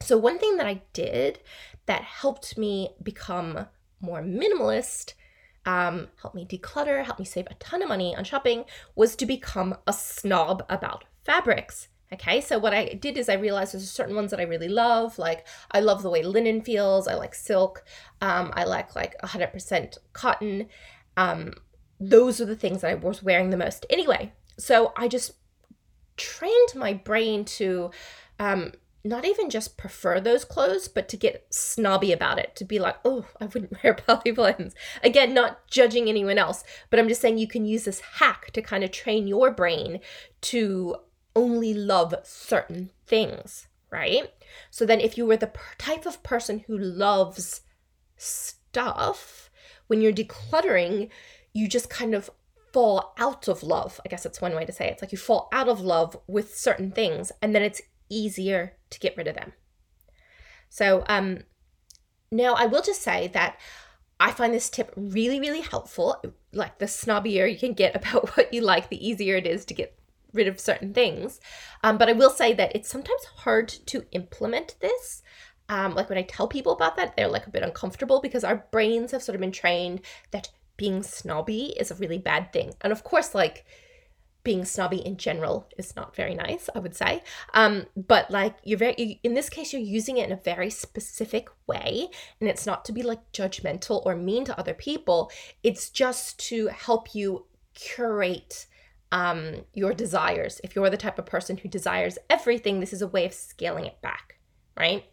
So 0.00 0.16
one 0.16 0.38
thing 0.38 0.56
that 0.56 0.66
I 0.66 0.82
did 0.92 1.40
that 1.86 2.02
helped 2.02 2.56
me 2.56 2.90
become 3.02 3.66
more 4.00 4.22
minimalist, 4.22 5.14
um, 5.66 6.08
helped 6.22 6.36
me 6.36 6.46
declutter, 6.46 7.04
helped 7.04 7.20
me 7.20 7.26
save 7.26 7.46
a 7.50 7.54
ton 7.54 7.82
of 7.82 7.88
money 7.88 8.16
on 8.16 8.24
shopping, 8.24 8.64
was 8.94 9.16
to 9.16 9.26
become 9.26 9.76
a 9.86 9.92
snob 9.92 10.64
about 10.70 11.04
fabrics. 11.24 11.88
Okay, 12.12 12.40
so 12.40 12.58
what 12.58 12.72
I 12.72 12.94
did 12.94 13.18
is 13.18 13.28
I 13.28 13.34
realized 13.34 13.74
there's 13.74 13.90
certain 13.90 14.16
ones 14.16 14.30
that 14.30 14.40
I 14.40 14.44
really 14.44 14.68
love. 14.68 15.18
Like 15.18 15.46
I 15.70 15.80
love 15.80 16.02
the 16.02 16.10
way 16.10 16.22
linen 16.22 16.62
feels. 16.62 17.06
I 17.06 17.14
like 17.14 17.34
silk. 17.34 17.84
Um, 18.20 18.50
I 18.54 18.64
like 18.64 18.96
like 18.96 19.14
100% 19.22 19.98
cotton. 20.14 20.68
Um, 21.16 21.52
those 22.00 22.40
are 22.40 22.46
the 22.46 22.56
things 22.56 22.80
that 22.80 22.90
I 22.90 22.94
was 22.94 23.22
wearing 23.22 23.50
the 23.50 23.56
most. 23.56 23.84
Anyway, 23.90 24.32
so 24.56 24.92
I 24.96 25.08
just 25.08 25.32
trained 26.16 26.74
my 26.74 26.94
brain 26.94 27.44
to 27.44 27.90
um, 28.38 28.72
not 29.04 29.24
even 29.24 29.50
just 29.50 29.76
prefer 29.76 30.20
those 30.20 30.44
clothes, 30.44 30.88
but 30.88 31.08
to 31.08 31.16
get 31.16 31.46
snobby 31.50 32.12
about 32.12 32.38
it, 32.38 32.54
to 32.56 32.64
be 32.64 32.78
like, 32.78 32.96
oh, 33.04 33.26
I 33.40 33.46
wouldn't 33.46 33.76
wear 33.82 33.94
poly 33.94 34.30
blends. 34.30 34.74
Again, 35.02 35.34
not 35.34 35.66
judging 35.68 36.08
anyone 36.08 36.38
else, 36.38 36.64
but 36.90 36.98
I'm 36.98 37.08
just 37.08 37.20
saying 37.20 37.38
you 37.38 37.48
can 37.48 37.64
use 37.64 37.84
this 37.84 38.00
hack 38.00 38.50
to 38.52 38.62
kind 38.62 38.84
of 38.84 38.90
train 38.90 39.26
your 39.26 39.50
brain 39.50 40.00
to 40.42 40.96
only 41.38 41.72
love 41.72 42.12
certain 42.24 42.90
things, 43.06 43.68
right? 43.90 44.32
So 44.70 44.84
then, 44.84 45.00
if 45.00 45.16
you 45.16 45.24
were 45.24 45.36
the 45.36 45.52
type 45.78 46.04
of 46.04 46.22
person 46.24 46.64
who 46.66 46.76
loves 46.76 47.60
stuff, 48.16 49.48
when 49.86 50.00
you're 50.02 50.12
decluttering, 50.12 51.08
you 51.52 51.68
just 51.68 51.88
kind 51.88 52.14
of 52.14 52.28
fall 52.72 53.14
out 53.18 53.46
of 53.46 53.62
love. 53.62 54.00
I 54.04 54.08
guess 54.08 54.24
that's 54.24 54.40
one 54.40 54.56
way 54.56 54.64
to 54.64 54.72
say 54.72 54.88
it. 54.88 54.94
It's 54.94 55.02
like 55.02 55.12
you 55.12 55.18
fall 55.18 55.48
out 55.52 55.68
of 55.68 55.80
love 55.80 56.18
with 56.26 56.56
certain 56.56 56.90
things, 56.90 57.30
and 57.40 57.54
then 57.54 57.62
it's 57.62 57.80
easier 58.08 58.76
to 58.90 58.98
get 58.98 59.16
rid 59.16 59.28
of 59.28 59.36
them. 59.36 59.52
So, 60.68 61.04
um, 61.08 61.44
now 62.32 62.54
I 62.54 62.66
will 62.66 62.82
just 62.82 63.00
say 63.00 63.28
that 63.28 63.58
I 64.20 64.32
find 64.32 64.52
this 64.52 64.68
tip 64.68 64.92
really, 64.96 65.38
really 65.38 65.60
helpful. 65.60 66.20
Like 66.52 66.78
the 66.78 66.86
snobbier 66.86 67.50
you 67.50 67.58
can 67.58 67.74
get 67.74 67.94
about 68.00 68.36
what 68.36 68.52
you 68.52 68.60
like, 68.60 68.88
the 68.88 69.06
easier 69.06 69.36
it 69.36 69.46
is 69.46 69.64
to 69.66 69.74
get 69.74 69.97
rid 70.32 70.48
of 70.48 70.60
certain 70.60 70.92
things. 70.92 71.40
Um, 71.82 71.98
but 71.98 72.08
I 72.08 72.12
will 72.12 72.30
say 72.30 72.52
that 72.54 72.74
it's 72.74 72.88
sometimes 72.88 73.24
hard 73.36 73.68
to 73.68 74.04
implement 74.12 74.76
this. 74.80 75.22
Um, 75.68 75.94
like 75.94 76.08
when 76.08 76.18
I 76.18 76.22
tell 76.22 76.48
people 76.48 76.72
about 76.72 76.96
that, 76.96 77.16
they're 77.16 77.28
like 77.28 77.46
a 77.46 77.50
bit 77.50 77.62
uncomfortable 77.62 78.20
because 78.20 78.44
our 78.44 78.66
brains 78.70 79.12
have 79.12 79.22
sort 79.22 79.34
of 79.34 79.40
been 79.40 79.52
trained 79.52 80.00
that 80.30 80.50
being 80.76 81.02
snobby 81.02 81.74
is 81.78 81.90
a 81.90 81.96
really 81.96 82.18
bad 82.18 82.52
thing. 82.52 82.72
And 82.80 82.92
of 82.92 83.04
course, 83.04 83.34
like 83.34 83.66
being 84.44 84.64
snobby 84.64 85.04
in 85.04 85.18
general 85.18 85.68
is 85.76 85.94
not 85.94 86.16
very 86.16 86.34
nice, 86.34 86.70
I 86.74 86.78
would 86.78 86.96
say. 86.96 87.22
Um, 87.52 87.86
but 87.96 88.30
like 88.30 88.56
you're 88.64 88.78
very, 88.78 89.20
in 89.22 89.34
this 89.34 89.50
case, 89.50 89.72
you're 89.72 89.82
using 89.82 90.16
it 90.16 90.26
in 90.26 90.32
a 90.32 90.40
very 90.42 90.70
specific 90.70 91.48
way. 91.66 92.08
And 92.40 92.48
it's 92.48 92.64
not 92.64 92.84
to 92.86 92.92
be 92.92 93.02
like 93.02 93.30
judgmental 93.32 94.06
or 94.06 94.16
mean 94.16 94.46
to 94.46 94.58
other 94.58 94.74
people, 94.74 95.30
it's 95.62 95.90
just 95.90 96.38
to 96.48 96.68
help 96.68 97.14
you 97.14 97.44
curate 97.74 98.66
um, 99.12 99.64
your 99.74 99.94
desires. 99.94 100.60
If 100.62 100.74
you're 100.74 100.90
the 100.90 100.96
type 100.96 101.18
of 101.18 101.26
person 101.26 101.56
who 101.56 101.68
desires 101.68 102.18
everything, 102.28 102.80
this 102.80 102.92
is 102.92 103.02
a 103.02 103.08
way 103.08 103.24
of 103.24 103.32
scaling 103.32 103.86
it 103.86 104.00
back, 104.02 104.38
right? 104.76 105.04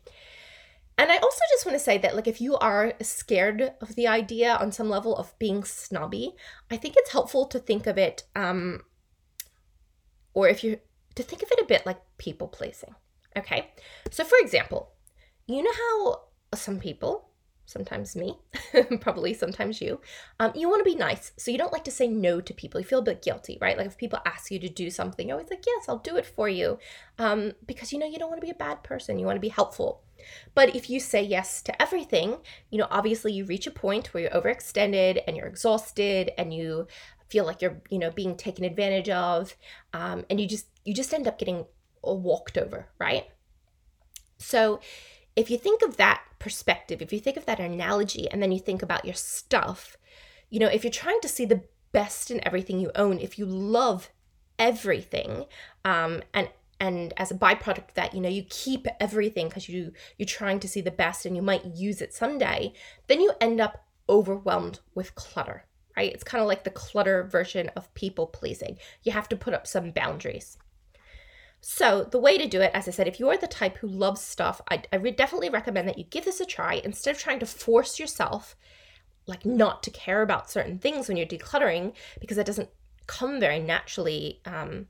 And 0.97 1.11
I 1.11 1.17
also 1.17 1.41
just 1.51 1.65
want 1.65 1.77
to 1.77 1.83
say 1.83 1.97
that, 1.97 2.15
like, 2.15 2.27
if 2.27 2.39
you 2.39 2.55
are 2.57 2.93
scared 3.01 3.73
of 3.81 3.95
the 3.95 4.07
idea 4.07 4.55
on 4.55 4.71
some 4.71 4.89
level 4.89 5.15
of 5.15 5.37
being 5.39 5.63
snobby, 5.63 6.35
I 6.71 6.77
think 6.77 6.95
it's 6.97 7.11
helpful 7.11 7.45
to 7.47 7.59
think 7.59 7.85
of 7.85 7.97
it, 7.97 8.23
um, 8.35 8.81
or 10.33 10.47
if 10.47 10.63
you 10.63 10.79
to 11.15 11.23
think 11.23 11.41
of 11.41 11.49
it 11.51 11.61
a 11.61 11.65
bit 11.65 11.85
like 11.85 11.99
people 12.17 12.47
pleasing. 12.47 12.95
Okay, 13.37 13.71
so 14.09 14.23
for 14.23 14.37
example, 14.39 14.93
you 15.47 15.63
know 15.63 15.71
how 15.73 16.21
some 16.57 16.79
people 16.79 17.24
sometimes 17.65 18.15
me, 18.15 18.37
probably 19.01 19.33
sometimes 19.33 19.81
you. 19.81 19.99
Um, 20.39 20.51
you 20.55 20.69
want 20.69 20.79
to 20.79 20.89
be 20.89 20.95
nice. 20.95 21.31
So 21.37 21.51
you 21.51 21.57
don't 21.57 21.73
like 21.73 21.83
to 21.85 21.91
say 21.91 22.07
no 22.07 22.41
to 22.41 22.53
people. 22.53 22.79
You 22.79 22.85
feel 22.85 22.99
a 22.99 23.03
bit 23.03 23.21
guilty, 23.21 23.57
right? 23.61 23.77
Like 23.77 23.87
if 23.87 23.97
people 23.97 24.19
ask 24.25 24.51
you 24.51 24.59
to 24.59 24.69
do 24.69 24.89
something, 24.89 25.27
you're 25.27 25.37
always 25.37 25.49
like, 25.49 25.65
yes, 25.65 25.89
I'll 25.89 25.99
do 25.99 26.15
it 26.17 26.25
for 26.25 26.47
you. 26.47 26.77
Um, 27.17 27.53
because 27.65 27.91
you 27.91 27.99
know, 27.99 28.05
you 28.05 28.17
don't 28.17 28.29
want 28.29 28.41
to 28.41 28.45
be 28.45 28.51
a 28.51 28.55
bad 28.55 28.83
person. 28.83 29.19
You 29.19 29.25
want 29.25 29.37
to 29.37 29.41
be 29.41 29.49
helpful. 29.49 30.01
But 30.53 30.75
if 30.75 30.89
you 30.89 30.99
say 30.99 31.23
yes 31.23 31.61
to 31.63 31.81
everything, 31.81 32.37
you 32.69 32.77
know, 32.77 32.87
obviously 32.89 33.33
you 33.33 33.45
reach 33.45 33.67
a 33.67 33.71
point 33.71 34.13
where 34.13 34.23
you're 34.23 34.31
overextended 34.31 35.21
and 35.27 35.35
you're 35.35 35.47
exhausted 35.47 36.31
and 36.37 36.53
you 36.53 36.87
feel 37.29 37.45
like 37.45 37.61
you're, 37.61 37.81
you 37.89 37.99
know, 37.99 38.11
being 38.11 38.35
taken 38.35 38.63
advantage 38.63 39.09
of. 39.09 39.55
Um, 39.93 40.25
and 40.29 40.39
you 40.39 40.47
just, 40.47 40.67
you 40.83 40.93
just 40.93 41.13
end 41.13 41.27
up 41.27 41.37
getting 41.37 41.65
walked 42.03 42.57
over, 42.57 42.87
right? 42.99 43.25
So 44.37 44.79
if 45.35 45.49
you 45.49 45.57
think 45.57 45.81
of 45.81 45.97
that 45.97 46.23
perspective, 46.39 47.01
if 47.01 47.11
you 47.11 47.19
think 47.19 47.37
of 47.37 47.45
that 47.45 47.59
analogy, 47.59 48.29
and 48.29 48.41
then 48.41 48.51
you 48.51 48.59
think 48.59 48.81
about 48.81 49.05
your 49.05 49.13
stuff, 49.13 49.97
you 50.49 50.59
know, 50.59 50.67
if 50.67 50.83
you're 50.83 50.91
trying 50.91 51.19
to 51.21 51.27
see 51.27 51.45
the 51.45 51.63
best 51.91 52.31
in 52.31 52.45
everything 52.45 52.79
you 52.79 52.91
own, 52.95 53.19
if 53.19 53.37
you 53.37 53.45
love 53.45 54.09
everything, 54.57 55.45
um, 55.83 56.21
and 56.33 56.49
and 56.79 57.13
as 57.15 57.31
a 57.31 57.35
byproduct 57.35 57.89
of 57.89 57.93
that, 57.95 58.13
you 58.13 58.21
know, 58.21 58.29
you 58.29 58.43
keep 58.49 58.87
everything 58.99 59.47
because 59.47 59.69
you 59.69 59.91
you're 60.17 60.25
trying 60.25 60.59
to 60.59 60.67
see 60.67 60.81
the 60.81 60.91
best 60.91 61.25
and 61.25 61.35
you 61.35 61.41
might 61.41 61.65
use 61.65 62.01
it 62.01 62.13
someday, 62.13 62.73
then 63.07 63.21
you 63.21 63.31
end 63.41 63.59
up 63.59 63.85
overwhelmed 64.07 64.79
with 64.93 65.15
clutter, 65.15 65.65
right? 65.97 66.13
It's 66.13 66.23
kind 66.23 66.41
of 66.41 66.47
like 66.47 66.63
the 66.63 66.69
clutter 66.69 67.23
version 67.23 67.69
of 67.75 67.93
people 67.93 68.27
pleasing. 68.27 68.77
You 69.03 69.11
have 69.13 69.29
to 69.29 69.35
put 69.37 69.53
up 69.53 69.67
some 69.67 69.91
boundaries. 69.91 70.57
So, 71.67 72.03
the 72.03 72.19
way 72.19 72.37
to 72.37 72.45
do 72.45 72.61
it, 72.61 72.69
as 72.75 72.87
I 72.87 72.91
said, 72.91 73.07
if 73.07 73.19
you 73.19 73.27
are 73.29 73.37
the 73.37 73.47
type 73.47 73.77
who 73.77 73.87
loves 73.87 74.21
stuff, 74.21 74.61
I, 74.69 74.83
I 74.93 74.97
definitely 74.97 75.49
recommend 75.49 75.87
that 75.87 75.97
you 75.97 76.03
give 76.03 76.23
this 76.23 76.39
a 76.39 76.45
try 76.45 76.75
instead 76.75 77.15
of 77.15 77.19
trying 77.19 77.39
to 77.39 77.47
force 77.47 77.99
yourself, 77.99 78.55
like, 79.25 79.47
not 79.47 79.81
to 79.81 79.89
care 79.89 80.21
about 80.21 80.51
certain 80.51 80.77
things 80.77 81.07
when 81.07 81.17
you're 81.17 81.25
decluttering, 81.25 81.93
because 82.21 82.37
it 82.37 82.45
doesn't 82.45 82.69
come 83.07 83.39
very 83.39 83.57
naturally. 83.57 84.41
Um, 84.45 84.89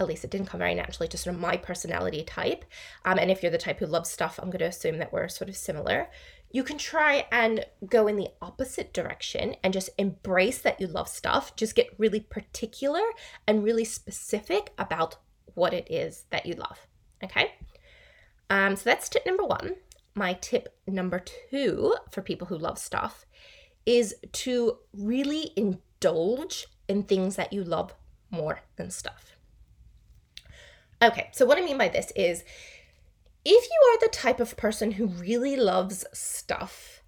at 0.00 0.08
least 0.08 0.24
it 0.24 0.32
didn't 0.32 0.48
come 0.48 0.58
very 0.58 0.74
naturally 0.74 1.06
to 1.06 1.16
sort 1.16 1.36
of 1.36 1.40
my 1.40 1.56
personality 1.56 2.24
type. 2.24 2.64
Um, 3.04 3.20
and 3.20 3.30
if 3.30 3.40
you're 3.40 3.52
the 3.52 3.56
type 3.56 3.78
who 3.78 3.86
loves 3.86 4.10
stuff, 4.10 4.40
I'm 4.42 4.50
going 4.50 4.58
to 4.58 4.64
assume 4.64 4.98
that 4.98 5.12
we're 5.12 5.28
sort 5.28 5.48
of 5.48 5.56
similar. 5.56 6.08
You 6.50 6.64
can 6.64 6.78
try 6.78 7.28
and 7.30 7.64
go 7.86 8.08
in 8.08 8.16
the 8.16 8.30
opposite 8.42 8.92
direction 8.92 9.54
and 9.62 9.72
just 9.72 9.90
embrace 9.98 10.58
that 10.62 10.80
you 10.80 10.88
love 10.88 11.08
stuff. 11.08 11.54
Just 11.54 11.76
get 11.76 11.94
really 11.96 12.20
particular 12.20 13.02
and 13.46 13.62
really 13.62 13.84
specific 13.84 14.72
about 14.78 15.18
what 15.58 15.74
it 15.74 15.86
is 15.90 16.24
that 16.30 16.46
you 16.46 16.54
love. 16.54 16.86
Okay. 17.22 17.52
Um, 18.48 18.76
so 18.76 18.84
that's 18.84 19.08
tip 19.08 19.26
number 19.26 19.44
one. 19.44 19.74
My 20.14 20.32
tip 20.34 20.74
number 20.86 21.22
two 21.50 21.94
for 22.10 22.22
people 22.22 22.46
who 22.46 22.56
love 22.56 22.78
stuff 22.78 23.26
is 23.84 24.14
to 24.32 24.78
really 24.92 25.52
indulge 25.56 26.66
in 26.88 27.02
things 27.02 27.36
that 27.36 27.52
you 27.52 27.62
love 27.62 27.94
more 28.30 28.60
than 28.76 28.90
stuff. 28.90 29.36
Okay, 31.00 31.28
so 31.32 31.46
what 31.46 31.58
I 31.58 31.62
mean 31.62 31.78
by 31.78 31.88
this 31.88 32.12
is 32.16 32.42
if 33.44 33.64
you 33.64 33.92
are 33.92 34.00
the 34.00 34.12
type 34.12 34.40
of 34.40 34.56
person 34.56 34.92
who 34.92 35.06
really 35.06 35.56
loves 35.56 36.04
stuff, 36.12 37.02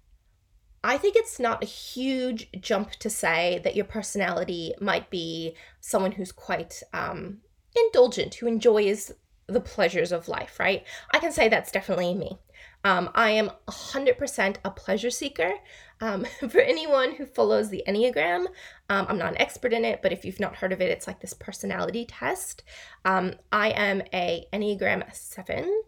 I 0.83 0.97
think 0.97 1.15
it's 1.15 1.39
not 1.39 1.61
a 1.61 1.67
huge 1.67 2.49
jump 2.59 2.91
to 2.91 3.09
say 3.09 3.59
that 3.63 3.75
your 3.75 3.85
personality 3.85 4.73
might 4.79 5.09
be 5.09 5.55
someone 5.81 6.13
who's 6.13 6.31
quite 6.31 6.81
um, 6.93 7.41
indulgent, 7.75 8.35
who 8.35 8.47
enjoys 8.47 9.11
the 9.47 9.61
pleasures 9.61 10.11
of 10.11 10.27
life, 10.27 10.59
right? 10.59 10.85
I 11.11 11.19
can 11.19 11.31
say 11.31 11.49
that's 11.49 11.71
definitely 11.71 12.13
me. 12.13 12.39
Um, 12.83 13.09
I 13.13 13.31
am 13.31 13.51
100% 13.67 14.55
a 14.63 14.71
pleasure 14.71 15.09
seeker. 15.09 15.53
Um, 15.99 16.25
for 16.49 16.59
anyone 16.59 17.13
who 17.13 17.25
follows 17.25 17.69
the 17.69 17.83
Enneagram, 17.87 18.47
um, 18.89 19.05
I'm 19.07 19.17
not 19.17 19.31
an 19.31 19.41
expert 19.41 19.73
in 19.73 19.85
it, 19.85 20.01
but 20.01 20.11
if 20.11 20.25
you've 20.25 20.39
not 20.39 20.55
heard 20.55 20.73
of 20.73 20.81
it, 20.81 20.89
it's 20.89 21.07
like 21.07 21.19
this 21.19 21.33
personality 21.33 22.05
test. 22.05 22.63
Um, 23.05 23.33
I 23.51 23.69
am 23.69 24.01
a 24.13 24.45
Enneagram 24.51 25.13
7. 25.13 25.83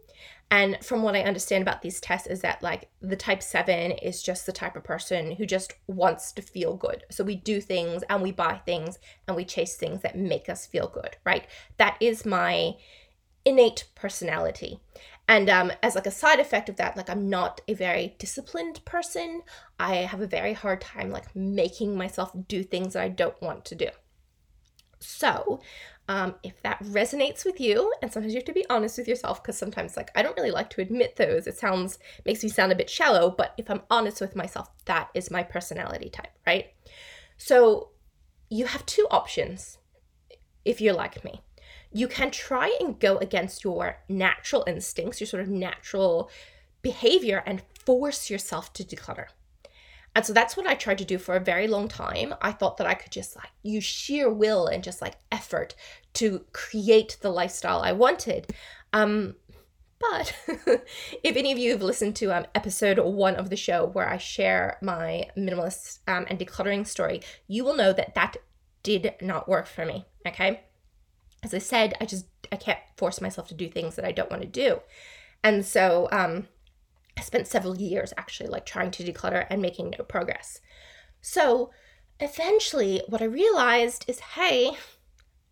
And 0.54 0.78
from 0.86 1.02
what 1.02 1.16
I 1.16 1.24
understand 1.24 1.64
about 1.64 1.82
these 1.82 2.00
tests 2.00 2.28
is 2.28 2.42
that 2.42 2.62
like 2.62 2.88
the 3.02 3.16
type 3.16 3.42
7 3.42 3.90
is 3.94 4.22
just 4.22 4.46
the 4.46 4.52
type 4.52 4.76
of 4.76 4.84
person 4.84 5.32
who 5.32 5.48
just 5.48 5.74
wants 5.88 6.32
to 6.34 6.44
feel 6.44 6.76
good. 6.76 7.06
So 7.10 7.24
we 7.24 7.34
do 7.36 7.60
things 7.60 8.04
and 8.08 8.22
we 8.22 8.32
buy 8.32 8.62
things 8.64 9.00
and 9.28 9.36
we 9.36 9.46
chase 9.46 9.76
things 9.76 10.04
that 10.04 10.16
make 10.16 10.50
us 10.50 10.68
feel 10.68 10.88
good, 10.88 11.18
right? 11.26 11.48
That 11.78 11.98
is 12.00 12.24
my 12.24 12.76
innate 13.44 13.86
personality. 13.96 14.80
And 15.28 15.50
um, 15.50 15.72
as 15.82 15.96
like 15.96 16.06
a 16.06 16.12
side 16.12 16.40
effect 16.40 16.70
of 16.70 16.76
that, 16.76 16.96
like 16.96 17.10
I'm 17.10 17.28
not 17.32 17.62
a 17.68 17.74
very 17.74 18.14
disciplined 18.20 18.86
person. 18.86 19.42
I 19.80 19.96
have 19.96 20.22
a 20.22 20.28
very 20.28 20.54
hard 20.54 20.82
time 20.82 21.10
like 21.10 21.36
making 21.36 21.98
myself 21.98 22.32
do 22.48 22.62
things 22.62 22.94
that 22.94 23.02
I 23.02 23.10
don't 23.10 23.42
want 23.42 23.66
to 23.66 23.76
do. 23.76 23.88
So 25.00 25.62
um, 26.10 26.36
if 26.44 26.62
that 26.64 26.84
resonates 26.84 27.46
with 27.46 27.62
you, 27.62 27.94
and 28.02 28.12
sometimes 28.12 28.34
you 28.34 28.40
have 28.40 28.46
to 28.46 28.54
be 28.54 28.66
honest 28.70 28.98
with 28.98 29.08
yourself 29.08 29.42
because 29.42 29.58
sometimes, 29.58 29.96
like, 29.96 30.12
I 30.16 30.22
don't 30.22 30.36
really 30.36 30.52
like 30.52 30.70
to 30.72 30.82
admit 30.82 31.16
those. 31.16 31.48
It 31.48 31.58
sounds, 31.58 31.98
makes 32.26 32.44
me 32.44 32.50
sound 32.50 32.72
a 32.72 32.76
bit 32.76 32.90
shallow, 32.90 33.30
but 33.30 33.54
if 33.58 33.70
I'm 33.70 33.84
honest 33.90 34.20
with 34.20 34.36
myself, 34.36 34.70
that 34.86 35.10
is 35.14 35.32
my 35.32 35.44
personality 35.44 36.10
type, 36.10 36.32
right? 36.46 36.68
So 37.38 37.90
you 38.50 38.66
have 38.66 38.86
two 38.86 39.08
options 39.10 39.78
if 40.66 40.82
you're 40.82 40.94
like 40.94 41.24
me. 41.24 41.42
You 41.92 42.08
can 42.08 42.32
try 42.32 42.76
and 42.80 43.00
go 43.00 43.18
against 43.18 43.64
your 43.64 43.98
natural 44.10 44.64
instincts, 44.68 45.22
your 45.22 45.28
sort 45.28 45.44
of 45.44 45.50
natural 45.50 46.30
behavior, 46.82 47.44
and 47.46 47.62
force 47.86 48.30
yourself 48.30 48.74
to 48.74 48.84
declutter. 48.84 49.28
And 50.16 50.26
so 50.26 50.34
that's 50.34 50.56
what 50.56 50.68
I 50.68 50.76
tried 50.76 51.00
to 51.00 51.06
do 51.06 51.18
for 51.18 51.36
a 51.36 51.40
very 51.40 51.68
long 51.68 51.88
time. 51.88 52.36
I 52.42 52.52
thought 52.52 52.78
that 52.78 52.88
I 52.88 52.94
could 52.94 53.12
just 53.12 53.36
like 53.36 53.50
use 53.64 53.84
sheer 53.84 54.32
will 54.32 54.68
and 54.68 54.84
just 54.84 55.02
like 55.02 55.16
effort 55.32 55.76
to 56.16 56.46
create 56.54 57.18
the 57.22 57.32
lifestyle 57.32 57.82
I 57.82 57.94
wanted. 57.94 58.54
Um, 58.92 59.36
but 60.00 60.36
if 61.24 61.36
any 61.36 61.52
of 61.52 61.58
you 61.58 61.72
have 61.72 61.82
listened 61.82 62.16
to 62.18 62.36
um, 62.36 62.46
episode 62.54 63.00
one 63.00 63.36
of 63.36 63.50
the 63.50 63.56
show 63.56 63.86
where 63.88 64.08
I 64.08 64.18
share 64.18 64.78
my 64.82 65.30
minimalist 65.36 66.00
um, 66.08 66.26
and 66.30 66.38
decluttering 66.38 66.86
story, 66.86 67.22
you 67.48 67.64
will 67.64 67.76
know 67.76 67.94
that 67.94 68.14
that 68.14 68.38
did 68.84 69.16
not 69.22 69.48
work 69.48 69.66
for 69.66 69.86
me. 69.86 70.06
Okay. 70.28 70.62
As 71.42 71.54
I 71.54 71.58
said, 71.58 71.96
I 72.00 72.06
just, 72.06 72.26
I 72.52 72.58
can't 72.58 72.80
force 72.98 73.20
myself 73.20 73.48
to 73.48 73.54
do 73.54 73.70
things 73.70 73.96
that 73.96 74.06
I 74.06 74.12
don't 74.12 74.30
want 74.30 74.44
to 74.44 74.48
do. 74.48 74.82
And 75.44 75.66
so, 75.66 76.08
um, 76.12 76.48
I 77.18 77.22
spent 77.22 77.48
several 77.48 77.78
years 77.78 78.14
actually 78.18 78.50
like 78.50 78.66
trying 78.66 78.92
to 78.92 79.04
declutter 79.04 79.46
and 79.50 79.62
making 79.62 79.94
no 79.98 80.04
progress. 80.04 80.62
So 81.22 81.72
eventually, 82.20 83.02
what 83.08 83.22
I 83.22 83.26
realized 83.26 84.06
is 84.08 84.20
hey, 84.20 84.72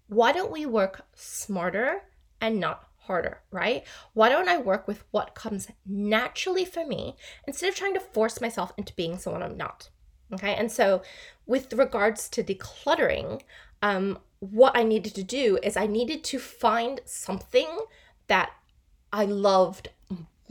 why 0.07 0.31
don't 0.31 0.51
we 0.51 0.65
work 0.65 1.05
smarter 1.15 2.03
and 2.39 2.59
not 2.59 2.87
harder, 2.97 3.41
right? 3.51 3.83
Why 4.13 4.29
don't 4.29 4.49
I 4.49 4.57
work 4.57 4.87
with 4.87 5.03
what 5.11 5.35
comes 5.35 5.67
naturally 5.85 6.65
for 6.65 6.85
me 6.85 7.15
instead 7.47 7.69
of 7.69 7.75
trying 7.75 7.93
to 7.93 7.99
force 7.99 8.41
myself 8.41 8.73
into 8.77 8.93
being 8.95 9.17
someone 9.17 9.43
I'm 9.43 9.57
not? 9.57 9.89
Okay. 10.33 10.55
And 10.55 10.71
so, 10.71 11.01
with 11.45 11.73
regards 11.73 12.29
to 12.29 12.43
decluttering, 12.43 13.41
um, 13.81 14.19
what 14.39 14.77
I 14.77 14.83
needed 14.83 15.13
to 15.15 15.23
do 15.23 15.59
is 15.61 15.75
I 15.75 15.87
needed 15.87 16.23
to 16.25 16.39
find 16.39 17.01
something 17.05 17.67
that 18.27 18.51
I 19.11 19.25
loved 19.25 19.89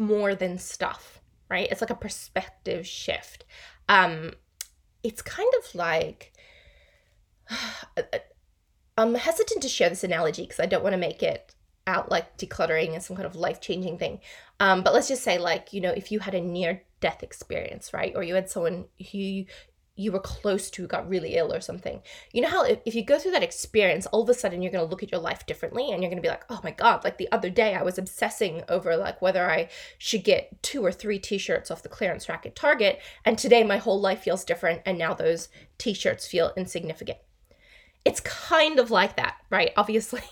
more 0.00 0.34
than 0.34 0.58
stuff, 0.58 1.20
right? 1.48 1.68
It's 1.70 1.80
like 1.80 1.90
a 1.90 1.94
perspective 1.94 2.86
shift. 2.86 3.44
Um, 3.88 4.32
it's 5.02 5.22
kind 5.22 5.52
of 5.58 5.74
like 5.74 6.32
I'm 8.98 9.14
hesitant 9.14 9.62
to 9.62 9.68
share 9.68 9.88
this 9.88 10.04
analogy 10.04 10.42
because 10.42 10.60
I 10.60 10.66
don't 10.66 10.82
want 10.82 10.94
to 10.94 10.98
make 10.98 11.22
it 11.22 11.54
out 11.86 12.10
like 12.10 12.36
decluttering 12.36 12.96
is 12.96 13.06
some 13.06 13.16
kind 13.16 13.26
of 13.26 13.34
life 13.34 13.60
changing 13.60 13.98
thing. 13.98 14.20
Um, 14.58 14.82
but 14.82 14.92
let's 14.92 15.08
just 15.08 15.22
say, 15.22 15.38
like, 15.38 15.72
you 15.72 15.80
know, 15.80 15.90
if 15.90 16.12
you 16.12 16.18
had 16.20 16.34
a 16.34 16.40
near 16.40 16.82
death 17.00 17.22
experience, 17.22 17.92
right? 17.92 18.12
Or 18.14 18.22
you 18.22 18.34
had 18.34 18.50
someone 18.50 18.86
who 19.12 19.44
you 19.96 20.12
were 20.12 20.20
close 20.20 20.70
to 20.70 20.86
got 20.86 21.08
really 21.08 21.36
ill 21.36 21.52
or 21.52 21.60
something. 21.60 22.02
You 22.32 22.42
know 22.42 22.48
how 22.48 22.64
if, 22.64 22.80
if 22.86 22.94
you 22.94 23.04
go 23.04 23.18
through 23.18 23.32
that 23.32 23.42
experience, 23.42 24.06
all 24.06 24.22
of 24.22 24.28
a 24.28 24.34
sudden 24.34 24.62
you're 24.62 24.72
going 24.72 24.84
to 24.84 24.90
look 24.90 25.02
at 25.02 25.12
your 25.12 25.20
life 25.20 25.46
differently 25.46 25.90
and 25.90 26.02
you're 26.02 26.10
going 26.10 26.22
to 26.22 26.26
be 26.26 26.28
like, 26.28 26.44
oh 26.48 26.60
my 26.64 26.70
God, 26.70 27.04
like 27.04 27.18
the 27.18 27.30
other 27.30 27.50
day 27.50 27.74
I 27.74 27.82
was 27.82 27.98
obsessing 27.98 28.62
over 28.68 28.96
like 28.96 29.20
whether 29.20 29.50
I 29.50 29.68
should 29.98 30.24
get 30.24 30.62
two 30.62 30.84
or 30.84 30.92
three 30.92 31.18
t 31.18 31.38
shirts 31.38 31.70
off 31.70 31.82
the 31.82 31.88
clearance 31.88 32.28
rack 32.28 32.46
at 32.46 32.56
Target. 32.56 33.00
And 33.24 33.36
today 33.36 33.62
my 33.62 33.76
whole 33.76 34.00
life 34.00 34.22
feels 34.22 34.44
different. 34.44 34.82
And 34.86 34.96
now 34.96 35.12
those 35.12 35.48
t 35.76 35.92
shirts 35.92 36.26
feel 36.26 36.52
insignificant. 36.56 37.18
It's 38.02 38.20
kind 38.20 38.78
of 38.78 38.90
like 38.90 39.16
that, 39.16 39.36
right? 39.50 39.72
Obviously, 39.76 40.22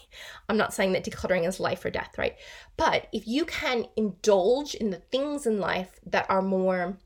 I'm 0.48 0.56
not 0.56 0.72
saying 0.72 0.92
that 0.92 1.04
decluttering 1.04 1.46
is 1.46 1.60
life 1.60 1.84
or 1.84 1.90
death, 1.90 2.16
right? 2.16 2.36
But 2.78 3.08
if 3.12 3.26
you 3.26 3.44
can 3.44 3.84
indulge 3.96 4.74
in 4.74 4.90
the 4.90 4.96
things 4.96 5.46
in 5.46 5.60
life 5.60 6.00
that 6.06 6.24
are 6.30 6.40
more 6.40 6.96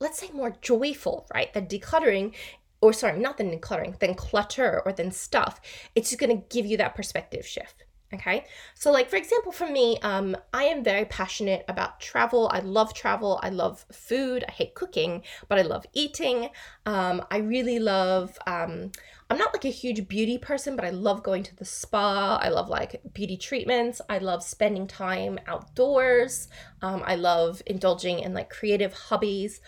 let's 0.00 0.18
say 0.18 0.30
more 0.32 0.56
joyful, 0.60 1.26
right? 1.34 1.52
Than 1.52 1.66
decluttering, 1.66 2.34
or 2.80 2.92
sorry, 2.92 3.18
not 3.18 3.38
than 3.38 3.50
decluttering, 3.50 3.98
than 3.98 4.14
clutter 4.14 4.82
or 4.84 4.92
than 4.92 5.10
stuff. 5.10 5.60
It's 5.94 6.10
just 6.10 6.20
to 6.20 6.42
give 6.50 6.66
you 6.66 6.76
that 6.78 6.94
perspective 6.94 7.46
shift. 7.46 7.84
Okay. 8.12 8.44
So, 8.74 8.92
like, 8.92 9.10
for 9.10 9.16
example, 9.16 9.50
for 9.50 9.68
me, 9.68 9.98
um, 10.02 10.36
I 10.52 10.64
am 10.64 10.84
very 10.84 11.04
passionate 11.04 11.64
about 11.66 11.98
travel. 12.00 12.48
I 12.52 12.60
love 12.60 12.94
travel. 12.94 13.40
I 13.42 13.48
love 13.48 13.84
food. 13.90 14.44
I 14.46 14.52
hate 14.52 14.74
cooking, 14.74 15.22
but 15.48 15.58
I 15.58 15.62
love 15.62 15.84
eating. 15.94 16.50
Um, 16.86 17.24
I 17.30 17.38
really 17.38 17.80
love, 17.80 18.38
um, 18.46 18.92
I'm 19.30 19.38
not 19.38 19.52
like 19.52 19.64
a 19.64 19.70
huge 19.70 20.06
beauty 20.06 20.38
person, 20.38 20.76
but 20.76 20.84
I 20.84 20.90
love 20.90 21.24
going 21.24 21.42
to 21.44 21.56
the 21.56 21.64
spa. 21.64 22.38
I 22.40 22.50
love 22.50 22.68
like 22.68 23.00
beauty 23.14 23.36
treatments. 23.36 24.00
I 24.08 24.18
love 24.18 24.44
spending 24.44 24.86
time 24.86 25.40
outdoors. 25.48 26.46
Um, 26.82 27.02
I 27.04 27.16
love 27.16 27.62
indulging 27.66 28.20
in 28.20 28.32
like 28.32 28.48
creative 28.48 28.92
hobbies. 28.92 29.60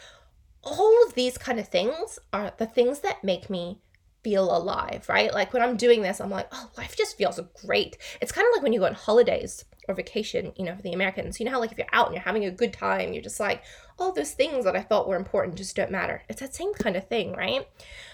All 0.67 1.07
of 1.07 1.15
these 1.15 1.39
kind 1.39 1.59
of 1.59 1.69
things 1.69 2.19
are 2.33 2.53
the 2.59 2.67
things 2.67 3.01
that 3.01 3.25
make 3.25 3.49
me 3.49 3.81
feel 4.25 4.55
alive, 4.55 5.07
right? 5.09 5.33
Like 5.33 5.53
when 5.53 5.63
I'm 5.63 5.77
doing 5.77 6.03
this, 6.03 6.21
I'm 6.21 6.31
like, 6.31 6.49
oh, 6.51 6.69
life 6.77 6.97
just 6.97 7.17
feels 7.17 7.39
great. 7.65 7.97
It's 8.21 8.33
kind 8.33 8.45
of 8.45 8.53
like 8.53 8.63
when 8.65 8.73
you 8.73 8.81
go 8.81 8.87
on 8.87 8.95
holidays 8.95 9.65
or 9.89 9.95
vacation, 9.95 10.53
you 10.57 10.65
know, 10.65 10.75
for 10.75 10.83
the 10.83 10.93
Americans. 10.93 11.39
You 11.39 11.47
know 11.47 11.53
how 11.53 11.61
like 11.61 11.71
if 11.71 11.79
you're 11.79 11.87
out 11.93 12.07
and 12.07 12.17
you're 12.17 12.25
having 12.25 12.45
a 12.45 12.51
good 12.51 12.73
time, 12.73 13.13
you're 13.13 13.23
just 13.23 13.39
like, 13.39 13.63
all 14.01 14.13
those 14.13 14.33
things 14.33 14.65
that 14.65 14.75
I 14.75 14.83
thought 14.83 15.09
were 15.09 15.15
important 15.15 15.57
just 15.57 15.77
don't 15.77 15.93
matter. 15.93 16.25
It's 16.29 16.41
that 16.41 16.57
same 16.57 16.75
kind 16.75 16.97
of 16.97 17.07
thing, 17.07 17.35
right? 17.35 17.69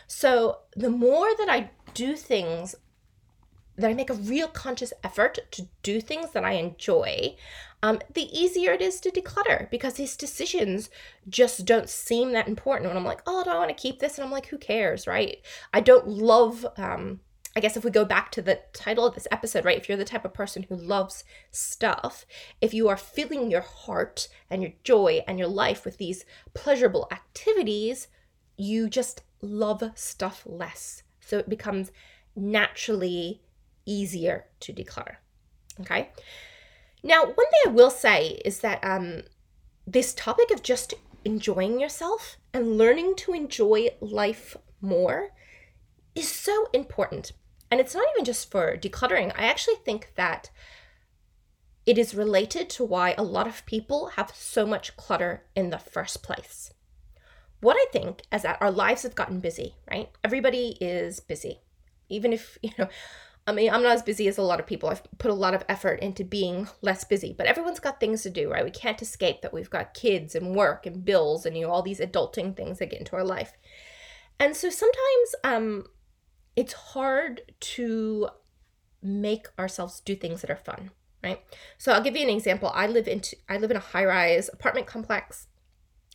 So 0.06 0.59
the 0.76 0.90
more 0.90 1.28
that 1.38 1.49
I 1.49 1.71
do 1.94 2.14
things 2.16 2.75
that 3.82 3.90
I 3.90 3.94
make 3.94 4.10
a 4.10 4.14
real 4.14 4.48
conscious 4.48 4.92
effort 5.04 5.38
to 5.52 5.68
do 5.82 6.00
things 6.00 6.30
that 6.32 6.44
I 6.44 6.52
enjoy, 6.52 7.36
um, 7.82 7.98
the 8.12 8.28
easier 8.36 8.72
it 8.72 8.80
is 8.80 9.00
to 9.00 9.10
declutter 9.10 9.68
because 9.70 9.94
these 9.94 10.16
decisions 10.16 10.88
just 11.28 11.64
don't 11.64 11.88
seem 11.88 12.32
that 12.32 12.48
important. 12.48 12.88
When 12.88 12.96
I'm 12.96 13.04
like, 13.04 13.22
oh, 13.26 13.42
do 13.44 13.50
I 13.50 13.58
want 13.58 13.68
to 13.68 13.82
keep 13.82 13.98
this? 13.98 14.16
And 14.16 14.24
I'm 14.24 14.30
like, 14.30 14.46
who 14.46 14.58
cares, 14.58 15.06
right? 15.06 15.38
I 15.72 15.80
don't 15.80 16.08
love. 16.08 16.64
Um, 16.76 17.20
I 17.54 17.60
guess 17.60 17.76
if 17.76 17.84
we 17.84 17.90
go 17.90 18.06
back 18.06 18.30
to 18.32 18.40
the 18.40 18.60
title 18.72 19.04
of 19.04 19.14
this 19.14 19.28
episode, 19.30 19.64
right? 19.66 19.76
If 19.76 19.88
you're 19.88 19.98
the 19.98 20.06
type 20.06 20.24
of 20.24 20.32
person 20.32 20.62
who 20.62 20.76
loves 20.76 21.22
stuff, 21.50 22.24
if 22.62 22.72
you 22.72 22.88
are 22.88 22.96
filling 22.96 23.50
your 23.50 23.60
heart 23.60 24.28
and 24.48 24.62
your 24.62 24.72
joy 24.84 25.22
and 25.28 25.38
your 25.38 25.48
life 25.48 25.84
with 25.84 25.98
these 25.98 26.24
pleasurable 26.54 27.08
activities, 27.12 28.08
you 28.56 28.88
just 28.88 29.22
love 29.42 29.82
stuff 29.94 30.44
less. 30.46 31.02
So 31.20 31.36
it 31.36 31.48
becomes 31.48 31.92
naturally 32.34 33.42
easier 33.86 34.46
to 34.60 34.72
declutter. 34.72 35.16
Okay. 35.80 36.10
Now, 37.02 37.24
one 37.24 37.34
thing 37.34 37.60
I 37.66 37.70
will 37.70 37.90
say 37.90 38.40
is 38.44 38.60
that 38.60 38.82
um, 38.84 39.22
this 39.86 40.14
topic 40.14 40.50
of 40.50 40.62
just 40.62 40.94
enjoying 41.24 41.80
yourself 41.80 42.36
and 42.52 42.78
learning 42.78 43.14
to 43.16 43.32
enjoy 43.32 43.88
life 44.00 44.56
more 44.80 45.30
is 46.14 46.28
so 46.28 46.68
important. 46.72 47.32
And 47.70 47.80
it's 47.80 47.94
not 47.94 48.04
even 48.14 48.24
just 48.24 48.50
for 48.50 48.76
decluttering. 48.76 49.32
I 49.36 49.46
actually 49.46 49.76
think 49.76 50.12
that 50.16 50.50
it 51.86 51.98
is 51.98 52.14
related 52.14 52.68
to 52.70 52.84
why 52.84 53.14
a 53.16 53.24
lot 53.24 53.46
of 53.46 53.66
people 53.66 54.08
have 54.16 54.32
so 54.34 54.66
much 54.66 54.96
clutter 54.96 55.44
in 55.56 55.70
the 55.70 55.78
first 55.78 56.22
place. 56.22 56.72
What 57.60 57.76
I 57.76 57.86
think 57.92 58.22
is 58.32 58.42
that 58.42 58.60
our 58.60 58.70
lives 58.70 59.02
have 59.02 59.14
gotten 59.14 59.40
busy, 59.40 59.76
right? 59.90 60.10
Everybody 60.22 60.76
is 60.80 61.20
busy. 61.20 61.60
Even 62.08 62.32
if, 62.32 62.58
you 62.62 62.70
know, 62.78 62.88
I 63.46 63.52
mean, 63.52 63.72
I'm 63.72 63.82
not 63.82 63.94
as 63.96 64.02
busy 64.02 64.28
as 64.28 64.38
a 64.38 64.42
lot 64.42 64.61
of 64.61 64.66
people. 64.66 64.88
I've 64.88 65.02
put 65.18 65.30
a 65.30 65.34
lot 65.34 65.54
of 65.54 65.64
effort 65.68 65.99
into 66.00 66.25
being 66.25 66.68
less 66.80 67.02
busy, 67.02 67.34
but 67.37 67.46
everyone's 67.46 67.80
got 67.80 67.99
things 67.99 68.22
to 68.22 68.30
do, 68.30 68.50
right? 68.50 68.64
We 68.64 68.70
can't 68.70 69.02
escape 69.02 69.42
that 69.42 69.52
we've 69.52 69.70
got 69.70 69.94
kids 69.94 70.37
and 70.37 70.54
work 70.54 70.87
and 70.87 71.04
bills 71.04 71.44
and 71.44 71.56
you 71.56 71.66
know 71.66 71.72
all 71.72 71.82
these 71.82 71.99
adulting 71.99 72.56
things 72.56 72.78
that 72.78 72.90
get 72.90 73.00
into 73.00 73.16
our 73.16 73.25
life. 73.25 73.52
And 74.38 74.56
so 74.56 74.70
sometimes 74.70 75.34
um 75.42 75.87
it's 76.54 76.72
hard 76.72 77.42
to 77.58 78.28
make 79.02 79.49
ourselves 79.58 80.00
do 80.00 80.14
things 80.14 80.42
that 80.42 80.50
are 80.50 80.56
fun, 80.56 80.92
right? 81.25 81.40
So 81.78 81.92
I'll 81.92 82.02
give 82.02 82.16
you 82.16 82.22
an 82.22 82.34
example. 82.34 82.70
I 82.72 82.87
live 82.87 83.08
into 83.08 83.37
I 83.49 83.58
live 83.58 83.72
in 83.72 83.76
a 83.76 83.80
high-rise 83.80 84.50
apartment 84.52 84.87
complex. 84.87 85.49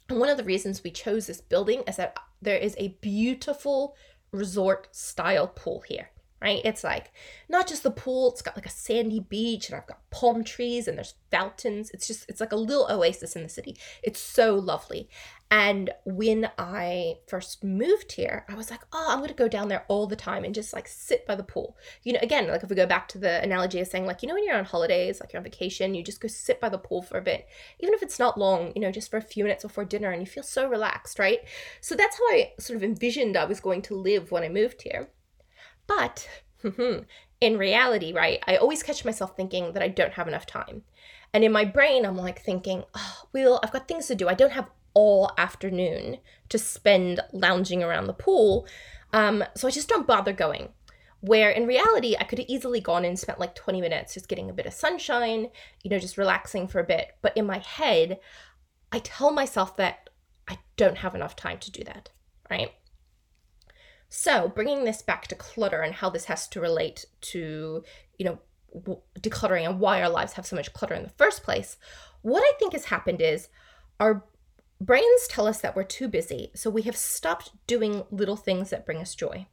And 0.08 0.20
one 0.20 0.30
of 0.30 0.38
the 0.38 0.46
reasons 0.46 0.82
we 0.82 0.92
chose 0.92 1.28
this 1.28 1.42
building 1.42 1.84
is 1.88 1.98
that 1.98 2.18
there 2.42 2.58
is 2.58 2.76
a 2.78 2.98
beautiful 3.02 3.98
resort 4.32 4.96
style 4.96 5.48
pool 5.48 5.82
here 5.82 6.12
right? 6.42 6.62
It's 6.64 6.84
like 6.84 7.12
not 7.50 7.68
just 7.68 7.84
the 7.84 7.92
pool, 7.92 8.32
it's 8.32 8.42
got 8.42 8.56
like 8.56 8.66
a 8.66 8.72
sandy 8.72 9.20
beach 9.20 9.70
and 9.70 9.76
I've 9.78 9.88
got 9.88 10.10
palm 10.12 10.44
trees 10.44 10.88
and 10.88 10.98
there's 10.98 11.16
fountains. 11.32 11.90
It's 11.92 12.08
just, 12.08 12.30
it's 12.30 12.40
like 12.40 12.52
a 12.52 12.58
little 12.58 12.88
oasis 12.90 13.36
in 13.36 13.44
the 13.44 13.50
city. 13.50 13.78
It's 14.04 14.20
so 14.20 14.56
lovely. 14.56 15.10
And 15.50 15.92
when 16.04 16.50
I 16.58 17.16
first 17.28 17.64
moved 17.64 18.12
here, 18.12 18.46
I 18.50 18.56
was 18.56 18.70
like, 18.70 18.82
oh, 18.92 19.08
I'm 19.10 19.20
going 19.20 19.30
to 19.30 19.34
go 19.34 19.48
down 19.48 19.70
there 19.70 19.86
all 19.88 20.06
the 20.06 20.16
time 20.16 20.44
and 20.44 20.54
just 20.54 20.74
like 20.74 20.90
sit 20.90 21.26
by 21.26 21.36
the 21.36 21.44
pool. 21.44 21.78
You 22.04 22.14
know, 22.14 22.20
again, 22.22 22.48
like 22.48 22.64
if 22.64 22.70
we 22.70 22.76
go 22.76 22.86
back 22.86 23.08
to 23.10 23.18
the 23.18 23.42
analogy 23.42 23.80
of 23.80 23.88
saying, 23.88 24.06
like, 24.06 24.22
you 24.22 24.28
know, 24.28 24.34
when 24.36 24.44
you're 24.44 24.58
on 24.58 24.66
holidays, 24.66 25.22
like 25.22 25.32
you're 25.32 25.40
on 25.40 25.46
vacation, 25.46 25.96
you 25.96 26.04
just 26.04 26.20
go 26.20 26.28
sit 26.28 26.60
by 26.60 26.68
the 26.68 26.78
pool 26.78 27.02
for 27.02 27.18
a 27.18 27.22
bit, 27.22 27.48
even 27.80 27.94
if 27.94 28.04
it's 28.04 28.20
not 28.20 28.38
long, 28.38 28.74
you 28.76 28.82
know, 28.82 28.92
just 28.92 29.10
for 29.10 29.18
a 29.18 29.22
few 29.22 29.46
minutes 29.46 29.64
before 29.64 29.86
dinner 29.86 30.12
and 30.12 30.22
you 30.22 30.28
feel 30.28 30.44
so 30.44 30.68
relaxed, 30.68 31.18
right? 31.18 31.40
So 31.80 31.96
that's 31.96 32.18
how 32.18 32.26
I 32.26 32.52
sort 32.60 32.76
of 32.76 32.84
envisioned 32.84 33.38
I 33.38 33.46
was 33.46 33.62
going 33.62 33.82
to 33.84 33.96
live 33.96 34.32
when 34.32 34.44
I 34.44 34.50
moved 34.50 34.82
here. 34.82 35.08
But 35.88 36.28
in 37.40 37.58
reality, 37.58 38.14
right, 38.14 38.44
I 38.48 38.58
always 38.58 38.84
catch 38.84 39.06
myself 39.06 39.36
thinking 39.36 39.74
that 39.74 39.84
I 39.84 39.88
don't 39.88 40.14
have 40.14 40.28
enough 40.28 40.46
time. 40.46 40.84
And 41.34 41.44
in 41.44 41.52
my 41.52 41.66
brain, 41.66 42.06
I'm 42.06 42.18
like 42.18 42.42
thinking, 42.42 42.84
oh, 42.94 43.24
well, 43.34 43.60
I've 43.64 43.74
got 43.74 43.88
things 43.88 44.08
to 44.08 44.16
do. 44.16 44.28
I 44.28 44.34
don't 44.34 44.52
have 44.52 44.70
all 44.94 45.32
afternoon 45.38 46.18
to 46.50 46.58
spend 46.58 47.20
lounging 47.32 47.84
around 47.84 48.08
the 48.08 48.14
pool. 48.14 48.66
Um, 49.14 49.44
so 49.56 49.68
I 49.68 49.72
just 49.72 49.90
don't 49.90 50.08
bother 50.08 50.34
going. 50.34 50.70
Where 51.22 51.50
in 51.50 51.68
reality, 51.68 52.16
I 52.20 52.24
could 52.24 52.40
have 52.40 52.50
easily 52.50 52.80
gone 52.80 53.04
and 53.04 53.18
spent 53.18 53.40
like 53.40 53.56
20 53.56 53.82
minutes 53.82 54.14
just 54.14 54.28
getting 54.28 54.50
a 54.50 54.54
bit 54.54 54.66
of 54.66 54.74
sunshine, 54.74 55.50
you 55.84 55.90
know, 55.90 56.00
just 56.00 56.18
relaxing 56.18 56.68
for 56.68 56.80
a 56.80 56.84
bit. 56.84 57.16
But 57.22 57.36
in 57.36 57.46
my 57.46 57.58
head, 57.58 58.20
I 58.92 59.00
tell 59.00 59.32
myself 59.32 59.76
that 59.78 60.10
I 60.48 60.60
don't 60.78 60.98
have 61.00 61.16
enough 61.16 61.36
time 61.36 61.58
to 61.60 61.72
do 61.72 61.84
that, 61.84 62.10
right? 62.50 62.72
So, 64.10 64.48
bringing 64.48 64.86
this 64.86 65.02
back 65.02 65.28
to 65.28 65.36
clutter 65.36 65.82
and 65.82 65.94
how 65.94 66.10
this 66.10 66.26
has 66.26 66.48
to 66.50 66.62
relate 66.62 67.06
to, 67.22 67.84
you 68.18 68.26
know, 68.26 68.40
decluttering 69.20 69.68
and 69.68 69.80
why 69.80 70.02
our 70.02 70.10
lives 70.10 70.34
have 70.34 70.46
so 70.46 70.56
much 70.56 70.74
clutter 70.74 70.94
in 70.94 71.04
the 71.04 71.10
first 71.10 71.44
place, 71.44 71.78
what 72.22 72.42
I 72.42 72.52
think 72.58 72.74
has 72.74 72.86
happened 72.86 73.22
is 73.22 73.50
our 74.00 74.24
brains 74.80 75.28
tell 75.28 75.48
us 75.48 75.60
that 75.62 75.76
we're 75.76 75.84
too 75.84 76.08
busy. 76.08 76.52
So, 76.56 76.70
we 76.70 76.84
have 76.84 76.96
stopped 76.96 77.52
doing 77.68 78.04
little 78.10 78.38
things 78.38 78.70
that 78.70 78.86
bring 78.86 79.00
us 79.00 79.16
joy. 79.16 79.48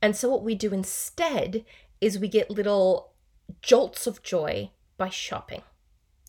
And 0.00 0.16
so, 0.16 0.28
what 0.28 0.44
we 0.44 0.54
do 0.54 0.72
instead 0.72 1.64
is 2.00 2.18
we 2.18 2.28
get 2.28 2.50
little 2.50 3.12
jolts 3.60 4.06
of 4.06 4.22
joy 4.22 4.70
by 4.96 5.08
shopping 5.08 5.62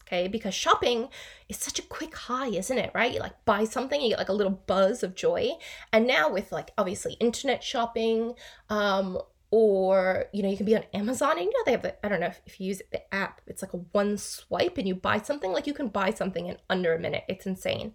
okay? 0.05 0.27
Because 0.27 0.53
shopping 0.53 1.09
is 1.49 1.57
such 1.57 1.79
a 1.79 1.83
quick 1.83 2.15
high, 2.15 2.47
isn't 2.47 2.77
it? 2.77 2.91
Right? 2.93 3.13
You 3.13 3.19
like 3.19 3.45
buy 3.45 3.65
something, 3.65 4.01
you 4.01 4.09
get 4.09 4.19
like 4.19 4.29
a 4.29 4.33
little 4.33 4.61
buzz 4.67 5.03
of 5.03 5.15
joy. 5.15 5.51
And 5.91 6.07
now 6.07 6.29
with 6.31 6.51
like 6.51 6.71
obviously 6.77 7.13
internet 7.13 7.63
shopping, 7.63 8.33
um, 8.69 9.19
or 9.51 10.25
you 10.33 10.41
know, 10.41 10.49
you 10.49 10.57
can 10.57 10.65
be 10.65 10.75
on 10.75 10.83
Amazon 10.95 11.37
and 11.37 11.41
you 11.41 11.51
know 11.51 11.63
they 11.65 11.71
have 11.73 11.83
the 11.83 12.05
I 12.05 12.09
don't 12.09 12.19
know 12.19 12.27
if, 12.27 12.41
if 12.47 12.59
you 12.59 12.67
use 12.67 12.81
the 12.91 13.13
app, 13.13 13.39
it's 13.45 13.61
like 13.61 13.73
a 13.73 13.77
one 13.91 14.17
swipe 14.17 14.79
and 14.79 14.87
you 14.87 14.95
buy 14.95 15.19
something, 15.19 15.51
like 15.51 15.67
you 15.67 15.75
can 15.75 15.89
buy 15.89 16.11
something 16.11 16.47
in 16.47 16.57
under 16.69 16.93
a 16.93 16.99
minute. 16.99 17.23
It's 17.27 17.45
insane. 17.45 17.93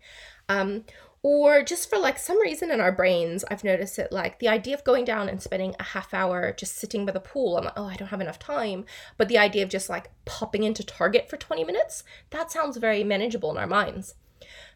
Um, 0.49 0.85
or 1.29 1.63
just 1.63 1.91
for 1.91 1.99
like 1.99 2.19
some 2.19 2.41
reason 2.41 2.71
in 2.71 2.81
our 2.81 2.93
brains 2.93 3.45
i've 3.51 3.65
noticed 3.65 3.99
it 3.99 4.11
like 4.11 4.39
the 4.39 4.49
idea 4.49 4.75
of 4.75 4.85
going 4.85 5.05
down 5.05 5.29
and 5.29 5.43
spending 5.43 5.75
a 5.79 5.83
half 5.83 6.15
hour 6.15 6.55
just 6.57 6.77
sitting 6.77 7.05
by 7.05 7.13
the 7.13 7.21
pool 7.21 7.57
i'm 7.57 7.65
like 7.65 7.75
oh 7.77 7.87
i 7.87 7.97
don't 7.97 8.09
have 8.09 8.21
enough 8.21 8.39
time 8.39 8.85
but 9.17 9.29
the 9.29 9.39
idea 9.39 9.63
of 9.63 9.69
just 9.69 9.89
like 9.89 10.11
popping 10.25 10.63
into 10.63 10.85
target 10.85 11.29
for 11.29 11.37
20 11.37 11.65
minutes 11.65 12.05
that 12.31 12.51
sounds 12.51 12.77
very 12.77 13.05
manageable 13.05 13.51
in 13.51 13.59
our 13.59 13.67
minds. 13.67 14.15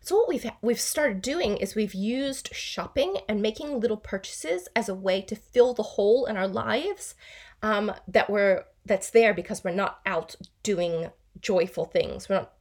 So 0.01 0.17
what 0.17 0.29
we've 0.29 0.51
we've 0.61 0.81
started 0.81 1.23
doing 1.23 1.57
is 1.57 1.75
we've 1.75 1.95
used 1.95 2.55
shopping 2.55 3.19
and 3.29 3.41
making 3.41 3.79
little 3.79 3.97
purchases 3.97 4.69
as 4.75 4.89
a 4.89 4.95
way 4.95 5.23
to 5.23 5.37
fill 5.37 5.75
the 5.75 5.83
hole 5.83 6.27
in 6.27 6.37
our 6.37 6.49
lives 6.49 7.15
um, 7.63 7.93
that 8.09 8.29
we're 8.29 8.65
that's 8.85 9.11
there 9.11 9.33
because 9.33 9.63
we're 9.63 9.71
not 9.71 10.01
out 10.05 10.35
doing 10.63 11.11
joyful 11.41 11.85
things. 11.85 12.29
We're 12.29 12.37
not 12.37 12.53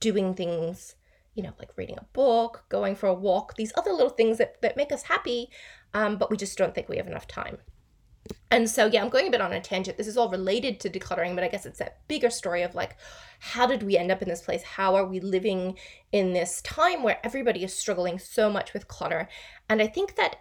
doing 0.00 0.34
things 0.34 0.94
you 1.38 1.44
know, 1.44 1.52
like 1.60 1.70
reading 1.76 1.96
a 1.96 2.04
book, 2.14 2.64
going 2.68 2.96
for 2.96 3.06
a 3.06 3.14
walk, 3.14 3.54
these 3.54 3.72
other 3.76 3.92
little 3.92 4.10
things 4.10 4.38
that, 4.38 4.60
that 4.60 4.76
make 4.76 4.90
us 4.90 5.04
happy, 5.04 5.48
um, 5.94 6.16
but 6.16 6.32
we 6.32 6.36
just 6.36 6.58
don't 6.58 6.74
think 6.74 6.88
we 6.88 6.96
have 6.96 7.06
enough 7.06 7.28
time. 7.28 7.58
And 8.50 8.68
so, 8.68 8.86
yeah, 8.86 9.00
I'm 9.00 9.08
going 9.08 9.28
a 9.28 9.30
bit 9.30 9.40
on 9.40 9.52
a 9.52 9.60
tangent. 9.60 9.96
This 9.96 10.08
is 10.08 10.16
all 10.16 10.28
related 10.28 10.80
to 10.80 10.90
decluttering, 10.90 11.36
but 11.36 11.44
I 11.44 11.48
guess 11.48 11.64
it's 11.64 11.78
that 11.78 12.00
bigger 12.08 12.28
story 12.28 12.62
of 12.62 12.74
like, 12.74 12.96
how 13.38 13.68
did 13.68 13.84
we 13.84 13.96
end 13.96 14.10
up 14.10 14.20
in 14.20 14.28
this 14.28 14.40
place? 14.40 14.64
How 14.64 14.96
are 14.96 15.06
we 15.06 15.20
living 15.20 15.78
in 16.10 16.32
this 16.32 16.60
time 16.62 17.04
where 17.04 17.20
everybody 17.22 17.62
is 17.62 17.72
struggling 17.72 18.18
so 18.18 18.50
much 18.50 18.74
with 18.74 18.88
clutter? 18.88 19.28
And 19.68 19.80
I 19.80 19.86
think 19.86 20.16
that 20.16 20.40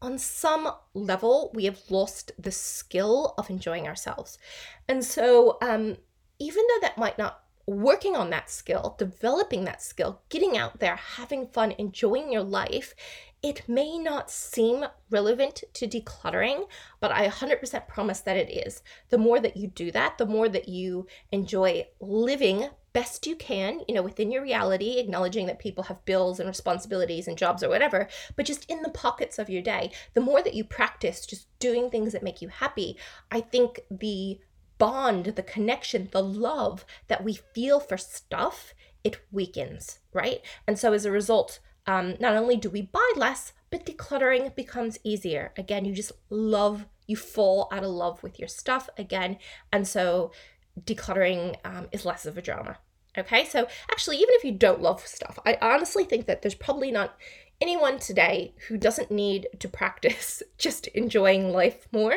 on 0.00 0.18
some 0.18 0.70
level, 0.94 1.50
we 1.52 1.64
have 1.64 1.80
lost 1.90 2.30
the 2.38 2.52
skill 2.52 3.34
of 3.38 3.50
enjoying 3.50 3.88
ourselves. 3.88 4.38
And 4.86 5.04
so, 5.04 5.58
um, 5.60 5.96
even 6.38 6.62
though 6.68 6.80
that 6.82 6.96
might 6.96 7.18
not 7.18 7.42
working 7.68 8.16
on 8.16 8.30
that 8.30 8.50
skill, 8.50 8.96
developing 8.98 9.64
that 9.64 9.82
skill, 9.82 10.22
getting 10.30 10.56
out 10.56 10.80
there, 10.80 10.96
having 10.96 11.46
fun, 11.46 11.72
enjoying 11.78 12.32
your 12.32 12.42
life 12.42 12.94
It 13.42 13.68
may 13.68 13.98
not 13.98 14.30
seem 14.32 14.84
relevant 15.10 15.62
to 15.74 15.86
decluttering, 15.86 16.66
but 16.98 17.12
I 17.12 17.28
100% 17.28 17.86
promise 17.86 18.20
that 18.20 18.36
it 18.36 18.50
is. 18.50 18.82
The 19.10 19.18
more 19.18 19.38
that 19.38 19.56
you 19.56 19.68
do 19.68 19.92
that, 19.92 20.18
the 20.18 20.26
more 20.26 20.48
that 20.48 20.68
you 20.68 21.06
enjoy 21.30 21.86
living 22.00 22.68
best 22.92 23.28
you 23.28 23.36
can, 23.36 23.82
you 23.86 23.94
know, 23.94 24.02
within 24.02 24.32
your 24.32 24.42
reality, 24.42 24.98
acknowledging 24.98 25.46
that 25.46 25.60
people 25.60 25.84
have 25.84 26.04
bills 26.04 26.40
and 26.40 26.48
responsibilities 26.48 27.28
and 27.28 27.38
jobs 27.38 27.62
or 27.62 27.68
whatever, 27.68 28.08
but 28.34 28.46
just 28.46 28.68
in 28.68 28.82
the 28.82 28.90
pockets 28.90 29.38
of 29.38 29.48
your 29.48 29.62
day, 29.62 29.92
the 30.14 30.20
more 30.20 30.42
that 30.42 30.54
you 30.54 30.64
practice 30.64 31.24
just 31.24 31.46
doing 31.60 31.90
things 31.90 32.12
that 32.12 32.24
make 32.24 32.42
you 32.42 32.48
happy, 32.48 32.96
I 33.30 33.40
think 33.40 33.80
the 33.88 34.40
bond, 34.78 35.26
the 35.26 35.42
connection, 35.42 36.08
the 36.12 36.22
love 36.22 36.84
that 37.08 37.24
we 37.24 37.34
feel 37.34 37.80
for 37.80 37.96
stuff, 37.96 38.74
it 39.04 39.20
weakens, 39.30 39.98
right? 40.12 40.40
And 40.66 40.78
so 40.78 40.92
as 40.92 41.04
a 41.04 41.10
result, 41.10 41.60
um, 41.86 42.16
not 42.20 42.36
only 42.36 42.56
do 42.56 42.70
we 42.70 42.82
buy 42.82 43.12
less, 43.16 43.52
but 43.70 43.86
decluttering 43.86 44.54
becomes 44.54 44.98
easier. 45.04 45.52
Again, 45.56 45.84
you 45.84 45.94
just 45.94 46.12
love, 46.30 46.86
you 47.06 47.16
fall 47.16 47.68
out 47.72 47.84
of 47.84 47.90
love 47.90 48.22
with 48.22 48.38
your 48.38 48.48
stuff 48.48 48.88
again. 48.96 49.38
And 49.72 49.86
so 49.86 50.32
decluttering 50.78 51.56
um, 51.64 51.88
is 51.92 52.04
less 52.04 52.26
of 52.26 52.38
a 52.38 52.42
drama. 52.42 52.78
Okay, 53.16 53.44
so 53.44 53.66
actually, 53.90 54.18
even 54.18 54.34
if 54.34 54.44
you 54.44 54.52
don't 54.52 54.82
love 54.82 55.04
stuff, 55.06 55.38
I 55.44 55.58
honestly 55.60 56.04
think 56.04 56.26
that 56.26 56.42
there's 56.42 56.54
probably 56.54 56.90
not 56.90 57.16
anyone 57.60 57.98
today 57.98 58.54
who 58.68 58.76
doesn't 58.76 59.10
need 59.10 59.48
to 59.58 59.68
practice 59.68 60.42
just 60.58 60.86
enjoying 60.88 61.50
life 61.52 61.88
more. 61.90 62.14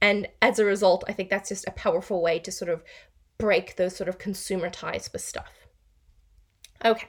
And 0.00 0.28
as 0.42 0.58
a 0.58 0.64
result, 0.64 1.04
I 1.08 1.12
think 1.12 1.30
that's 1.30 1.48
just 1.48 1.66
a 1.66 1.72
powerful 1.72 2.22
way 2.22 2.38
to 2.40 2.52
sort 2.52 2.70
of 2.70 2.82
break 3.38 3.76
those 3.76 3.96
sort 3.96 4.08
of 4.08 4.18
consumer 4.18 4.70
ties 4.70 5.10
with 5.12 5.22
stuff. 5.22 5.52
Okay, 6.84 7.08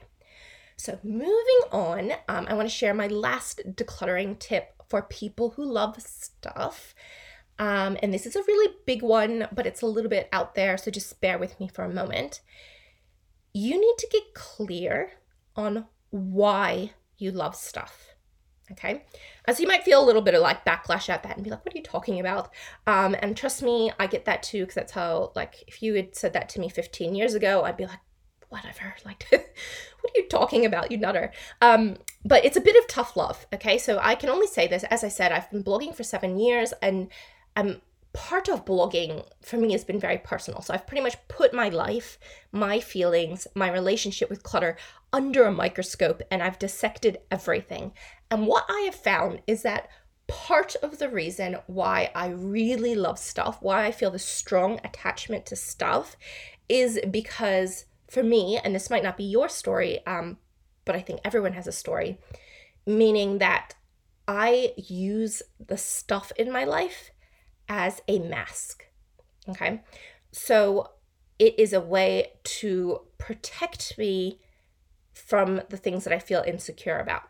so 0.78 1.00
moving 1.04 1.62
on, 1.72 2.12
um, 2.28 2.46
I 2.48 2.54
want 2.54 2.70
to 2.70 2.74
share 2.74 2.94
my 2.94 3.08
last 3.08 3.62
decluttering 3.68 4.40
tip 4.40 4.74
for 4.88 5.02
people 5.02 5.52
who 5.52 5.66
love 5.66 6.02
stuff. 6.02 6.96
Um, 7.60 7.98
and 8.04 8.14
this 8.14 8.26
is 8.26 8.36
a 8.36 8.44
really 8.44 8.76
big 8.86 9.02
one, 9.02 9.48
but 9.52 9.66
it's 9.66 9.82
a 9.82 9.88
little 9.88 10.10
bit 10.10 10.30
out 10.32 10.56
there, 10.56 10.78
so 10.78 10.92
just 10.92 11.20
bear 11.20 11.38
with 11.38 11.60
me 11.60 11.68
for 11.68 11.84
a 11.84 11.94
moment. 11.94 12.42
You 13.54 13.80
need 13.80 13.96
to 13.98 14.08
get 14.12 14.34
clear 14.34 15.12
on 15.56 15.86
why 16.12 16.92
you 17.18 17.32
love 17.32 17.56
stuff. 17.56 18.16
Okay. 18.72 19.06
As 19.46 19.60
you 19.60 19.68
might 19.68 19.84
feel 19.84 20.04
a 20.04 20.06
little 20.06 20.22
bit 20.22 20.34
of 20.34 20.42
like 20.42 20.66
backlash 20.66 21.08
at 21.10 21.24
that 21.24 21.36
and 21.36 21.44
be 21.44 21.50
like, 21.50 21.64
what 21.66 21.74
are 21.74 21.78
you 21.78 21.84
talking 21.84 22.20
about? 22.20 22.54
Um, 22.86 23.16
and 23.20 23.36
trust 23.38 23.64
me, 23.64 23.92
I 24.00 24.08
get 24.08 24.26
that 24.26 24.44
too, 24.44 24.62
because 24.62 24.76
that's 24.76 24.92
how, 24.92 25.32
like, 25.36 25.64
if 25.68 25.82
you 25.82 25.94
had 25.94 26.16
said 26.16 26.34
that 26.34 26.50
to 26.50 26.60
me 26.60 26.68
15 26.70 27.16
years 27.16 27.34
ago, 27.34 27.64
I'd 27.64 27.78
be 27.78 27.86
like, 27.86 28.00
whatever, 28.50 28.94
like, 29.06 29.26
what 29.32 29.42
are 29.42 30.18
you 30.18 30.28
talking 30.28 30.66
about, 30.66 30.92
you 30.92 30.98
nutter? 30.98 31.32
Um, 31.62 31.98
but 32.26 32.44
it's 32.44 32.58
a 32.58 32.62
bit 32.62 32.76
of 32.76 32.88
tough 32.88 33.16
love. 33.16 33.48
Okay. 33.54 33.78
So 33.78 34.00
I 34.02 34.16
can 34.16 34.30
only 34.30 34.48
say 34.48 34.68
this, 34.68 34.84
as 34.86 35.04
I 35.04 35.10
said, 35.10 35.32
I've 35.32 35.50
been 35.50 35.64
blogging 35.64 35.96
for 35.96 36.04
seven 36.04 36.38
years 36.38 36.74
and 36.82 37.10
I'm 37.56 37.82
part 38.18 38.50
of 38.50 38.66
blogging 38.66 39.24
for 39.44 39.58
me 39.58 39.72
has 39.74 39.84
been 39.84 40.00
very 40.00 40.18
personal. 40.18 40.60
So 40.64 40.74
I've 40.74 40.88
pretty 40.88 41.04
much 41.04 41.16
put 41.28 41.54
my 41.54 41.70
life, 41.70 42.18
my 42.52 42.80
feelings, 42.80 43.48
my 43.54 43.72
relationship 43.72 44.28
with 44.28 44.42
clutter 44.42 44.76
under 45.14 45.44
a 45.44 45.52
microscope 45.52 46.24
and 46.32 46.42
I've 46.42 46.58
dissected 46.58 47.20
everything. 47.30 47.94
And 48.32 48.48
what 48.48 48.66
I 48.68 48.82
have 48.86 48.96
found 48.96 49.44
is 49.46 49.62
that 49.62 49.90
part 50.26 50.76
of 50.82 50.98
the 50.98 51.10
reason 51.10 51.58
why 51.68 52.10
I 52.16 52.30
really 52.30 52.96
love 52.96 53.20
stuff, 53.20 53.60
why 53.62 53.86
I 53.86 53.92
feel 53.92 54.10
this 54.10 54.26
strong 54.26 54.80
attachment 54.84 55.46
to 55.46 55.56
stuff, 55.56 56.18
is 56.68 57.00
because 57.12 57.86
for 58.10 58.24
me, 58.24 58.58
and 58.58 58.74
this 58.74 58.90
might 58.90 59.04
not 59.04 59.18
be 59.18 59.26
your 59.26 59.48
story, 59.48 60.04
um, 60.08 60.38
but 60.86 60.96
I 60.96 61.02
think 61.02 61.20
everyone 61.24 61.54
has 61.54 61.68
a 61.68 61.72
story, 61.72 62.18
meaning 62.84 63.38
that 63.38 63.76
I 64.28 64.74
use 64.76 65.44
the 65.64 65.78
stuff 65.78 66.32
in 66.36 66.52
my 66.52 66.64
life 66.64 67.12
as 67.70 68.02
a 68.08 68.20
mask. 68.20 68.86
Okay. 69.50 69.82
So 70.32 70.92
it 71.40 71.58
is 71.60 71.74
a 71.74 71.82
way 71.82 72.34
to 72.44 73.02
protect 73.18 73.98
me 73.98 74.40
from 75.14 75.62
the 75.70 75.78
things 75.78 76.04
that 76.04 76.14
I 76.14 76.20
feel 76.20 76.44
insecure 76.46 77.00
about. 77.00 77.24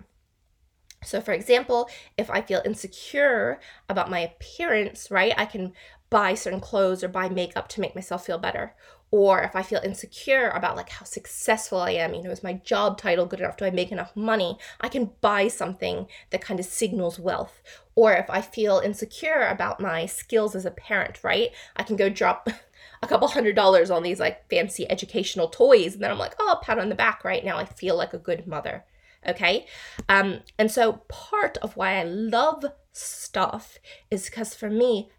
So, 1.04 1.21
for 1.21 1.32
example, 1.32 1.89
if 2.17 2.30
I 2.30 2.41
feel 2.41 2.62
insecure 2.65 3.60
about 3.88 4.10
my 4.10 4.19
appearance, 4.19 5.12
right, 5.12 5.34
I 5.38 5.45
can 5.45 5.73
buy 6.10 6.34
certain 6.34 6.60
clothes 6.60 7.04
or 7.04 7.08
buy 7.08 7.30
makeup 7.30 7.67
to 7.70 7.82
make 7.82 7.96
myself 7.96 8.26
feel 8.26 8.38
better. 8.38 8.74
Or 9.10 9.41
if 9.41 9.56
I 9.56 9.63
feel 9.63 9.80
insecure 9.84 10.50
about 10.50 10.76
like 10.76 10.89
how 10.89 11.06
successful 11.06 11.80
I 11.80 11.91
am, 11.91 12.13
you 12.13 12.24
know, 12.24 12.32
is 12.32 12.43
my 12.43 12.54
job 12.54 12.98
title 12.98 13.26
good 13.26 13.39
enough? 13.39 13.58
Do 13.58 13.65
I 13.65 13.70
make 13.70 13.91
enough 13.91 14.15
money? 14.15 14.58
I 14.82 14.89
can 14.89 15.12
buy 15.22 15.48
something 15.48 16.08
that 16.32 16.41
kind 16.41 16.60
of 16.60 16.65
signals 16.65 17.17
wealth. 17.17 17.62
Or 17.96 18.13
if 18.13 18.30
I 18.30 18.41
feel 18.41 18.80
insecure 18.80 19.48
about 19.48 19.80
my 19.80 20.06
skills 20.06 20.56
as 20.56 20.65
a 20.65 20.72
parent, 20.72 21.24
right? 21.24 21.52
I 21.76 21.84
can 21.84 21.96
go 21.96 22.10
drop 22.10 22.50
a 23.02 23.08
couple 23.08 23.30
hundred 23.30 23.56
dollars 23.56 23.89
on 23.89 24.04
these 24.04 24.20
like 24.20 24.50
fancy 24.50 24.89
educational 24.89 25.48
toys 25.48 25.93
and 25.93 26.04
then 26.04 26.12
I'm 26.12 26.17
like, 26.17 26.36
oh, 26.39 26.60
pat 26.62 26.80
on 26.80 26.89
the 26.89 26.96
back 26.96 27.24
right 27.24 27.46
now. 27.46 27.58
I 27.58 27.65
feel 27.65 27.96
like 27.96 28.13
a 28.13 28.20
good 28.20 28.46
mother. 28.46 28.84
Okay. 29.26 29.67
Um, 30.10 30.41
and 30.60 30.70
so 30.70 31.04
part 31.08 31.58
of 31.58 31.76
why 31.78 32.00
I 32.00 32.04
love 32.04 32.65
stuff 32.91 33.78
is 34.10 34.26
because 34.26 34.54
for 34.54 34.70
me, 34.70 35.10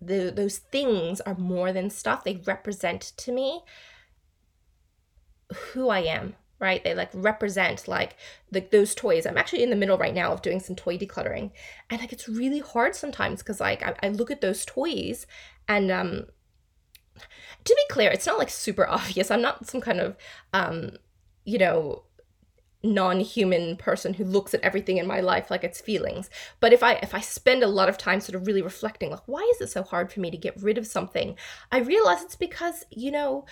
the, 0.00 0.32
those 0.34 0.58
things 0.58 1.20
are 1.22 1.34
more 1.34 1.72
than 1.72 1.90
stuff. 1.90 2.24
They 2.24 2.42
represent 2.46 3.12
to 3.18 3.32
me 3.32 3.62
who 5.72 5.88
I 5.88 6.00
am, 6.00 6.34
right? 6.58 6.82
They 6.82 6.94
like 6.94 7.10
represent 7.12 7.86
like 7.88 8.16
the, 8.50 8.60
those 8.60 8.94
toys. 8.94 9.26
I'm 9.26 9.38
actually 9.38 9.62
in 9.62 9.70
the 9.70 9.76
middle 9.76 9.98
right 9.98 10.14
now 10.14 10.32
of 10.32 10.42
doing 10.42 10.60
some 10.60 10.76
toy 10.76 10.98
decluttering. 10.98 11.50
And 11.90 12.00
like 12.00 12.12
it's 12.12 12.28
really 12.28 12.60
hard 12.60 12.94
sometimes 12.94 13.40
because 13.40 13.60
like 13.60 13.82
I, 13.82 13.94
I 14.02 14.08
look 14.08 14.30
at 14.30 14.40
those 14.40 14.64
toys 14.64 15.26
and 15.68 15.90
um 15.90 16.26
to 17.64 17.74
be 17.74 17.94
clear, 17.94 18.10
it's 18.10 18.26
not 18.26 18.38
like 18.38 18.50
super 18.50 18.86
obvious. 18.88 19.30
I'm 19.30 19.42
not 19.42 19.66
some 19.66 19.80
kind 19.80 20.00
of 20.00 20.16
um, 20.52 20.92
you 21.44 21.58
know, 21.58 22.04
non-human 22.82 23.76
person 23.76 24.14
who 24.14 24.24
looks 24.24 24.54
at 24.54 24.60
everything 24.60 24.98
in 24.98 25.06
my 25.06 25.20
life 25.20 25.50
like 25.50 25.64
it's 25.64 25.80
feelings. 25.80 26.28
But 26.60 26.72
if 26.72 26.82
i 26.82 26.94
if 26.94 27.14
i 27.14 27.20
spend 27.20 27.62
a 27.62 27.68
lot 27.68 27.88
of 27.88 27.98
time 27.98 28.20
sort 28.20 28.36
of 28.36 28.46
really 28.46 28.62
reflecting 28.62 29.10
like 29.10 29.26
why 29.26 29.48
is 29.54 29.60
it 29.60 29.70
so 29.70 29.82
hard 29.82 30.12
for 30.12 30.20
me 30.20 30.30
to 30.30 30.36
get 30.36 30.60
rid 30.62 30.78
of 30.78 30.86
something? 30.86 31.36
I 31.70 31.78
realize 31.78 32.22
it's 32.22 32.36
because 32.36 32.84
you 32.90 33.10
know 33.10 33.46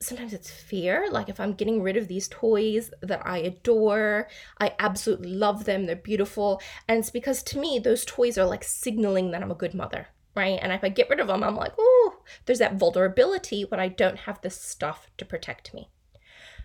sometimes 0.00 0.32
it's 0.34 0.50
fear. 0.50 1.08
Like 1.10 1.28
if 1.28 1.40
i'm 1.40 1.52
getting 1.52 1.82
rid 1.82 1.96
of 1.96 2.08
these 2.08 2.28
toys 2.28 2.90
that 3.00 3.26
i 3.26 3.38
adore 3.38 4.28
i 4.60 4.72
absolutely 4.78 5.30
love 5.30 5.64
them 5.64 5.86
they're 5.86 5.96
beautiful 5.96 6.60
and 6.88 6.98
it's 6.98 7.10
because 7.10 7.42
to 7.44 7.58
me 7.58 7.78
those 7.78 8.04
toys 8.04 8.38
are 8.38 8.46
like 8.46 8.64
signaling 8.64 9.30
that 9.30 9.42
i'm 9.42 9.50
a 9.50 9.54
good 9.54 9.74
mother 9.74 10.08
right? 10.36 10.58
And 10.60 10.72
if 10.72 10.82
i 10.82 10.88
get 10.88 11.08
rid 11.08 11.20
of 11.20 11.28
them 11.28 11.44
i'm 11.44 11.56
like 11.56 11.72
oh 11.78 12.16
there's 12.44 12.58
that 12.58 12.74
vulnerability 12.74 13.64
when 13.64 13.80
i 13.80 13.88
don't 13.88 14.20
have 14.20 14.40
this 14.40 14.60
stuff 14.60 15.08
to 15.18 15.24
protect 15.24 15.72
me 15.72 15.88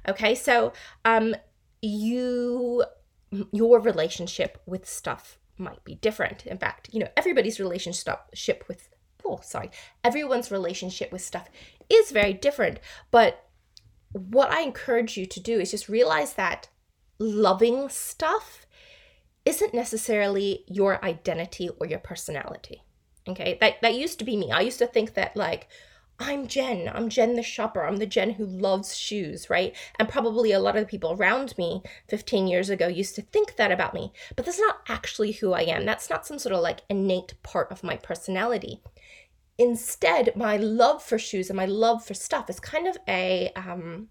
Okay, 0.08 0.36
so 0.36 0.74
um, 1.06 1.36
you 1.82 2.84
your 3.52 3.80
relationship 3.80 4.62
with 4.66 4.88
stuff 4.88 5.38
might 5.58 5.84
be 5.84 5.96
different. 5.96 6.48
In 6.48 6.58
fact, 6.58 6.90
you 6.92 7.00
know, 7.00 7.10
everybody's 7.16 7.60
relationship 7.60 8.66
with 8.68 8.90
oh, 9.26 9.40
sorry, 9.44 9.70
everyone's 10.04 10.52
relationship 10.52 11.12
with 11.12 11.22
stuff 11.22 11.50
is 11.90 12.12
very 12.12 12.34
different. 12.34 12.80
But 13.12 13.46
what 14.12 14.52
I 14.52 14.62
encourage 14.62 15.18
you 15.18 15.26
to 15.28 15.40
do 15.40 15.60
is 15.60 15.72
just 15.72 15.90
realize 15.90 16.34
that 16.34 16.70
loving 17.20 17.90
stuff 17.90 18.66
isn't 19.46 19.74
necessarily 19.74 20.64
your 20.68 21.04
identity 21.04 21.70
or 21.80 21.88
your 21.88 22.00
personality. 22.00 22.84
Okay, 23.28 23.58
that 23.62 23.82
that 23.82 23.96
used 23.96 24.20
to 24.20 24.26
be 24.26 24.38
me. 24.38 24.52
I 24.52 24.62
used 24.62 24.80
to 24.80 24.88
think 24.88 25.14
that 25.14 25.36
like 25.36 25.68
I'm 26.22 26.48
Jen. 26.48 26.92
I'm 26.94 27.08
Jen 27.08 27.36
the 27.36 27.44
shopper. 27.44 27.86
I'm 27.86 27.98
the 27.98 28.06
Jen 28.06 28.32
who 28.32 28.46
loves 28.46 28.96
shoes, 28.96 29.50
right? 29.50 29.74
And 29.98 30.10
probably 30.10 30.52
a 30.52 30.60
lot 30.60 30.76
of 30.76 30.84
the 30.84 30.90
people 30.90 31.14
around 31.14 31.58
me 31.58 31.82
15 32.10 32.46
years 32.46 32.70
ago 32.70 32.88
used 32.88 33.16
to 33.16 33.22
think 33.22 33.56
that 33.56 33.72
about 33.72 33.94
me. 33.94 34.12
But 34.36 34.46
that's 34.46 34.60
not 34.60 34.82
actually 34.90 35.32
who 35.32 35.54
I 35.54 35.62
am. 35.62 35.86
That's 35.86 36.10
not 36.10 36.28
some 36.28 36.38
sort 36.38 36.54
of 36.54 36.62
like 36.62 36.82
innate 36.90 37.42
part 37.42 37.72
of 37.72 37.84
my 37.84 37.96
personality. 37.96 38.82
Instead, 39.58 40.36
my 40.36 40.58
love 40.58 41.02
for 41.02 41.18
shoes 41.18 41.50
and 41.50 41.58
my 41.58 41.66
love 41.66 42.04
for 42.04 42.14
stuff 42.14 42.50
is 42.50 42.60
kind 42.60 42.88
of 42.88 42.98
a 43.08 43.52
um 43.56 44.10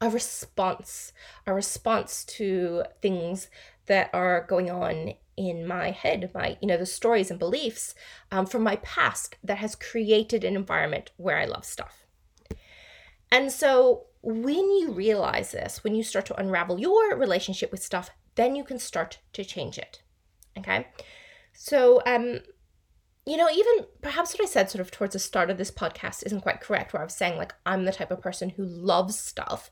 a 0.00 0.08
response, 0.08 1.12
a 1.44 1.52
response 1.52 2.24
to 2.24 2.84
things 3.02 3.48
that 3.86 4.10
are 4.12 4.46
going 4.48 4.70
on 4.70 5.14
in 5.38 5.66
my 5.66 5.92
head, 5.92 6.30
my, 6.34 6.58
you 6.60 6.66
know, 6.66 6.76
the 6.76 6.84
stories 6.84 7.30
and 7.30 7.38
beliefs 7.38 7.94
um, 8.32 8.44
from 8.44 8.62
my 8.62 8.76
past 8.76 9.36
that 9.44 9.58
has 9.58 9.76
created 9.76 10.42
an 10.42 10.56
environment 10.56 11.12
where 11.16 11.38
I 11.38 11.44
love 11.44 11.64
stuff. 11.64 12.06
And 13.30 13.52
so 13.52 14.06
when 14.20 14.70
you 14.70 14.90
realize 14.92 15.52
this, 15.52 15.84
when 15.84 15.94
you 15.94 16.02
start 16.02 16.26
to 16.26 16.40
unravel 16.40 16.80
your 16.80 17.16
relationship 17.16 17.70
with 17.70 17.82
stuff, 17.82 18.10
then 18.34 18.56
you 18.56 18.64
can 18.64 18.78
start 18.78 19.18
to 19.34 19.44
change 19.44 19.78
it. 19.78 20.02
Okay. 20.58 20.86
So, 21.52 22.02
um, 22.04 22.40
you 23.26 23.36
know, 23.36 23.48
even 23.50 23.86
perhaps 24.02 24.32
what 24.32 24.42
I 24.42 24.46
said 24.46 24.70
sort 24.70 24.80
of 24.80 24.90
towards 24.90 25.12
the 25.12 25.18
start 25.18 25.50
of 25.50 25.58
this 25.58 25.70
podcast 25.70 26.24
isn't 26.26 26.40
quite 26.40 26.60
correct, 26.60 26.92
where 26.92 27.02
I 27.02 27.04
was 27.04 27.14
saying, 27.14 27.36
like, 27.36 27.54
I'm 27.64 27.84
the 27.84 27.92
type 27.92 28.10
of 28.10 28.20
person 28.20 28.50
who 28.50 28.64
loves 28.64 29.18
stuff 29.18 29.70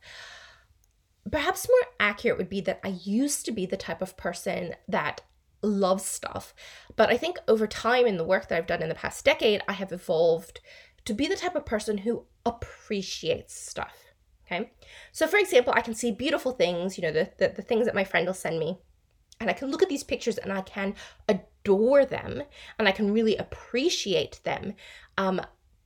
perhaps 1.31 1.69
more 1.69 1.93
accurate 1.99 2.39
would 2.39 2.49
be 2.49 2.61
that 2.63 2.81
I 2.85 2.99
used 3.03 3.45
to 3.47 3.53
be 3.53 3.67
the 3.67 3.77
type 3.77 4.03
of 4.03 4.17
person 4.17 4.75
that 4.89 5.23
loves 5.63 6.05
stuff. 6.05 6.55
But 6.97 7.11
I 7.11 7.17
think 7.17 7.39
over 7.49 7.67
time 7.67 8.07
in 8.07 8.17
the 8.17 8.25
work 8.25 8.49
that 8.49 8.59
I've 8.59 8.67
done 8.67 8.83
in 8.83 8.89
the 8.89 8.95
past 8.95 9.25
decade, 9.25 9.63
I 9.69 9.73
have 9.73 9.93
evolved 9.93 10.61
to 11.05 11.15
be 11.15 11.27
the 11.27 11.37
type 11.37 11.55
of 11.55 11.67
person 11.67 11.99
who 11.99 12.25
appreciates 12.45 13.55
stuff. 13.55 14.05
Okay. 14.47 14.71
So, 15.13 15.27
for 15.27 15.39
example, 15.39 15.73
I 15.77 15.81
can 15.81 15.95
see 15.95 16.13
beautiful 16.13 16.53
things, 16.53 16.97
you 16.97 17.03
know, 17.03 17.11
the, 17.13 17.31
the, 17.39 17.49
the 17.49 17.63
things 17.63 17.87
that 17.87 17.95
my 17.95 18.05
friend 18.05 18.27
will 18.27 18.35
send 18.35 18.59
me. 18.59 18.79
And 19.41 19.51
I 19.51 19.53
can 19.53 19.71
look 19.71 19.83
at 19.83 19.89
these 19.89 20.05
pictures 20.05 20.39
and 20.39 20.53
I 20.53 20.63
can 20.63 20.95
adore 21.29 22.07
them 22.07 22.43
and 22.79 22.89
I 22.89 22.93
can 22.93 23.13
really 23.13 23.37
appreciate 23.37 24.41
them. 24.45 24.75
Um, 25.19 25.41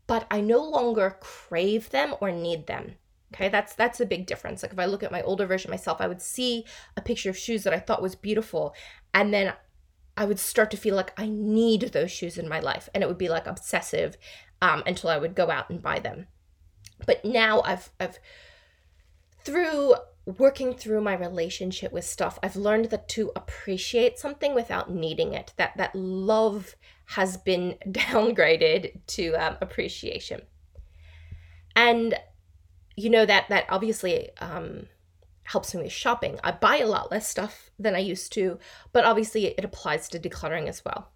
but 0.07 0.27
I 0.31 0.41
no 0.41 0.63
longer 0.63 1.17
crave 1.21 1.91
them 1.91 2.15
or 2.21 2.31
need 2.31 2.67
them. 2.67 2.97
Okay, 3.33 3.49
that's 3.49 3.75
that's 3.75 4.01
a 4.01 4.07
big 4.07 4.27
difference. 4.27 4.63
Like 4.63 4.73
if 4.73 4.79
I 4.79 4.87
look 4.87 5.05
at 5.05 5.13
my 5.13 5.23
older 5.23 5.47
version 5.47 5.71
myself, 5.71 6.01
I 6.01 6.09
would 6.09 6.21
see 6.21 6.65
a 6.97 7.01
picture 7.01 7.31
of 7.31 7.39
shoes 7.39 7.63
that 7.63 7.73
I 7.73 7.79
thought 7.79 8.03
was 8.03 8.17
beautiful, 8.17 8.75
and 9.13 9.33
then 9.33 9.53
I 10.17 10.25
would 10.25 10.39
start 10.39 10.71
to 10.73 10.77
feel 10.77 10.97
like 10.97 11.13
I 11.19 11.29
need 11.29 11.83
those 11.93 12.11
shoes 12.11 12.39
in 12.39 12.49
my 12.49 12.61
life, 12.61 12.89
and 12.95 13.03
it 13.03 13.07
would 13.07 13.19
be 13.19 13.29
like 13.29 13.47
obsessive 13.47 14.17
um, 14.61 14.83
until 14.87 15.11
I 15.11 15.19
would 15.19 15.35
go 15.35 15.51
out 15.51 15.71
and 15.71 15.83
buy 15.83 15.99
them. 15.99 16.27
But 17.07 17.25
now 17.25 17.63
I've 17.63 17.91
I've 17.99 18.19
through 19.43 19.95
working 20.27 20.75
through 20.75 21.01
my 21.01 21.15
relationship 21.15 21.93
with 21.93 22.05
stuff, 22.05 22.39
I've 22.43 22.57
learned 22.57 22.87
that 22.87 23.09
to 23.11 23.33
appreciate 23.35 24.19
something 24.19 24.55
without 24.55 24.91
needing 24.91 25.33
it, 25.33 25.53
that 25.57 25.77
that 25.77 25.95
love 25.95 26.77
has 27.07 27.37
been 27.37 27.77
downgraded 27.87 29.01
to 29.07 29.33
um, 29.35 29.57
appreciation. 29.61 30.43
And 31.75 32.15
you 32.97 33.11
know 33.11 33.25
that 33.25 33.49
that 33.49 33.65
obviously 33.69 34.31
um, 34.39 34.87
helps 35.51 35.75
me 35.75 35.83
with 35.83 35.93
shopping. 35.93 36.39
I 36.45 36.53
buy 36.53 36.77
a 36.79 36.87
lot 36.87 37.11
less 37.11 37.29
stuff 37.29 37.71
than 37.79 37.97
I 37.97 37.99
used 37.99 38.33
to, 38.35 38.59
but 38.93 39.05
obviously 39.05 39.47
it 39.47 39.65
applies 39.65 40.09
to 40.11 40.19
decluttering 40.19 40.69
as 40.69 40.85
well. 40.85 41.11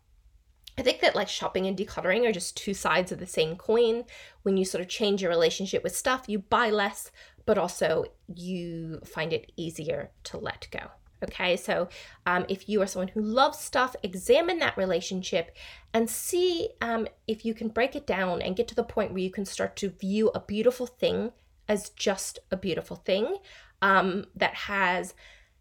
I 0.77 0.83
think 0.83 1.01
that 1.01 1.15
like 1.15 1.29
shopping 1.29 1.67
and 1.67 1.79
decluttering 1.79 2.29
are 2.29 2.33
just 2.33 2.57
two 2.57 2.75
sides 2.75 3.13
of 3.13 3.21
the 3.21 3.27
same 3.27 3.55
coin. 3.55 4.05
When 4.43 4.57
you 4.57 4.65
sort 4.65 4.83
of 4.83 4.89
change 4.89 5.23
your 5.23 5.31
relationship 5.31 5.85
with 5.85 5.95
stuff, 5.95 6.25
you 6.27 6.41
buy 6.41 6.71
less, 6.71 7.13
but 7.47 7.59
also 7.59 8.07
you 8.35 9.01
find 9.05 9.33
it 9.33 9.53
easier 9.57 10.11
to 10.25 10.39
let 10.39 10.67
go. 10.73 10.91
Okay, 11.23 11.57
so 11.57 11.89
um, 12.27 12.45
if 12.49 12.69
you 12.69 12.83
are 12.83 12.89
someone 12.89 13.09
who 13.09 13.23
loves 13.23 13.59
stuff, 13.59 13.95
examine 14.03 14.59
that 14.59 14.77
relationship 14.77 15.57
and 15.95 16.11
see 16.11 16.71
um, 16.83 17.07
if 17.29 17.45
you 17.45 17.55
can 17.55 17.69
break 17.69 17.95
it 17.95 18.07
down 18.07 18.43
and 18.43 18.57
get 18.57 18.67
to 18.69 18.75
the 18.75 18.83
point 18.83 19.13
where 19.13 19.23
you 19.23 19.31
can 19.31 19.45
start 19.45 19.77
to 19.77 19.91
view 19.91 20.31
a 20.35 20.41
beautiful 20.41 20.87
thing 20.87 21.31
as 21.69 21.91
just 21.91 22.41
a 22.51 22.57
beautiful 22.57 22.97
thing 22.97 23.37
um, 23.85 24.25
that 24.35 24.55
has 24.55 25.15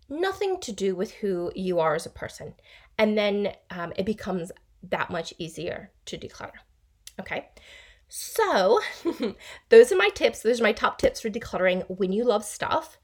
nothing 0.09 0.59
to 0.61 0.71
do 0.71 0.95
with 0.95 1.11
who 1.15 1.51
you 1.55 1.79
are 1.79 1.93
as 1.93 2.05
a 2.05 2.09
person. 2.09 2.53
And 2.97 3.17
then 3.17 3.53
um, 3.69 3.91
it 3.97 4.05
becomes 4.05 4.51
that 4.89 5.11
much 5.11 5.33
easier 5.37 5.91
to 6.05 6.17
declutter. 6.17 6.61
Okay. 7.19 7.49
So, 8.07 8.79
those 9.69 9.91
are 9.91 9.97
my 9.97 10.09
tips. 10.09 10.41
Those 10.41 10.61
are 10.61 10.63
my 10.63 10.71
top 10.71 10.99
tips 10.99 11.19
for 11.19 11.29
decluttering 11.29 11.83
when 11.89 12.13
you 12.13 12.23
love 12.23 12.45
stuff. 12.45 12.97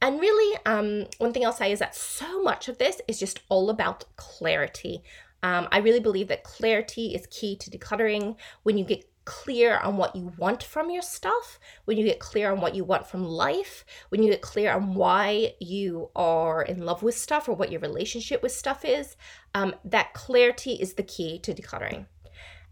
And 0.00 0.18
really, 0.18 0.58
um, 0.64 1.06
one 1.18 1.32
thing 1.32 1.44
I'll 1.44 1.52
say 1.52 1.70
is 1.70 1.78
that 1.80 1.94
so 1.94 2.42
much 2.42 2.68
of 2.68 2.78
this 2.78 3.02
is 3.06 3.20
just 3.20 3.40
all 3.50 3.68
about 3.68 4.04
clarity. 4.16 5.02
Um, 5.42 5.68
I 5.70 5.78
really 5.78 6.00
believe 6.00 6.28
that 6.28 6.44
clarity 6.44 7.14
is 7.14 7.26
key 7.26 7.56
to 7.56 7.70
decluttering. 7.70 8.36
When 8.62 8.78
you 8.78 8.84
get 8.84 9.04
clear 9.24 9.78
on 9.78 9.96
what 9.96 10.16
you 10.16 10.32
want 10.38 10.62
from 10.62 10.90
your 10.90 11.02
stuff, 11.02 11.58
when 11.84 11.98
you 11.98 12.04
get 12.04 12.18
clear 12.18 12.52
on 12.52 12.60
what 12.60 12.74
you 12.74 12.84
want 12.84 13.06
from 13.06 13.24
life, 13.24 13.84
when 14.08 14.22
you 14.22 14.30
get 14.30 14.42
clear 14.42 14.72
on 14.72 14.94
why 14.94 15.54
you 15.60 16.10
are 16.16 16.62
in 16.62 16.84
love 16.84 17.02
with 17.02 17.16
stuff 17.16 17.48
or 17.48 17.54
what 17.54 17.70
your 17.70 17.80
relationship 17.80 18.42
with 18.42 18.52
stuff 18.52 18.84
is, 18.84 19.16
um, 19.54 19.74
that 19.84 20.14
clarity 20.14 20.72
is 20.72 20.94
the 20.94 21.02
key 21.02 21.38
to 21.40 21.54
decluttering. 21.54 22.06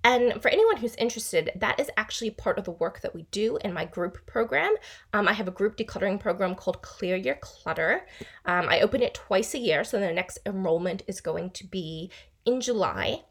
And 0.03 0.41
for 0.41 0.49
anyone 0.49 0.79
who's 0.79 0.95
interested, 0.95 1.51
that 1.57 1.79
is 1.79 1.91
actually 1.97 2.31
part 2.31 2.59
of 2.59 2.65
the 2.65 2.71
work 2.71 3.01
that 3.03 3.15
we 3.15 3.27
do 3.31 3.59
in 3.59 3.75
my 3.75 3.85
group 3.85 4.25
program. 4.27 4.75
Um, 5.13 5.29
I 5.29 5.35
have 5.35 5.47
a 5.47 5.51
group 5.51 5.77
decluttering 5.77 6.19
program 6.19 6.55
called 6.55 6.81
Clear 6.81 7.17
Your 7.17 7.35
Clutter. 7.35 8.07
Um, 8.47 8.67
I 8.69 8.81
open 8.81 9.03
it 9.03 9.13
twice 9.13 9.53
a 9.53 9.59
year, 9.59 9.85
so 9.85 10.01
the 10.01 10.11
next 10.11 10.39
enrollment 10.47 11.03
is 11.07 11.21
going 11.21 11.51
to 11.51 11.67
be 11.67 12.11
in 12.47 12.63
July. 12.63 13.25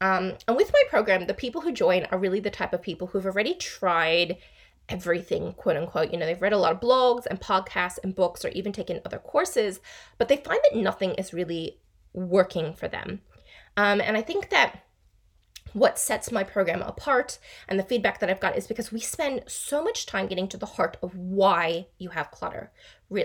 Um, 0.00 0.34
and 0.46 0.56
with 0.56 0.72
my 0.72 0.82
program, 0.88 1.26
the 1.26 1.34
people 1.34 1.60
who 1.60 1.72
join 1.72 2.06
are 2.10 2.18
really 2.18 2.40
the 2.40 2.50
type 2.50 2.72
of 2.72 2.82
people 2.82 3.06
who've 3.06 3.26
already 3.26 3.54
tried 3.54 4.36
everything, 4.88 5.52
quote 5.54 5.76
unquote. 5.76 6.12
You 6.12 6.18
know, 6.18 6.26
they've 6.26 6.40
read 6.40 6.52
a 6.52 6.58
lot 6.58 6.72
of 6.72 6.80
blogs 6.80 7.26
and 7.26 7.40
podcasts 7.40 7.98
and 8.02 8.14
books 8.14 8.44
or 8.44 8.48
even 8.48 8.72
taken 8.72 9.00
other 9.04 9.18
courses, 9.18 9.80
but 10.18 10.28
they 10.28 10.36
find 10.36 10.60
that 10.64 10.78
nothing 10.78 11.12
is 11.14 11.32
really 11.32 11.78
working 12.12 12.74
for 12.74 12.88
them. 12.88 13.20
Um, 13.76 14.00
and 14.00 14.16
I 14.16 14.22
think 14.22 14.50
that 14.50 14.83
what 15.74 15.98
sets 15.98 16.32
my 16.32 16.44
program 16.44 16.80
apart 16.82 17.38
and 17.68 17.78
the 17.78 17.84
feedback 17.84 18.20
that 18.20 18.30
I've 18.30 18.40
got 18.40 18.56
is 18.56 18.66
because 18.66 18.92
we 18.92 19.00
spend 19.00 19.42
so 19.46 19.82
much 19.82 20.06
time 20.06 20.28
getting 20.28 20.48
to 20.48 20.56
the 20.56 20.66
heart 20.66 20.96
of 21.02 21.14
why 21.16 21.88
you 21.98 22.10
have 22.10 22.30
clutter. 22.30 22.70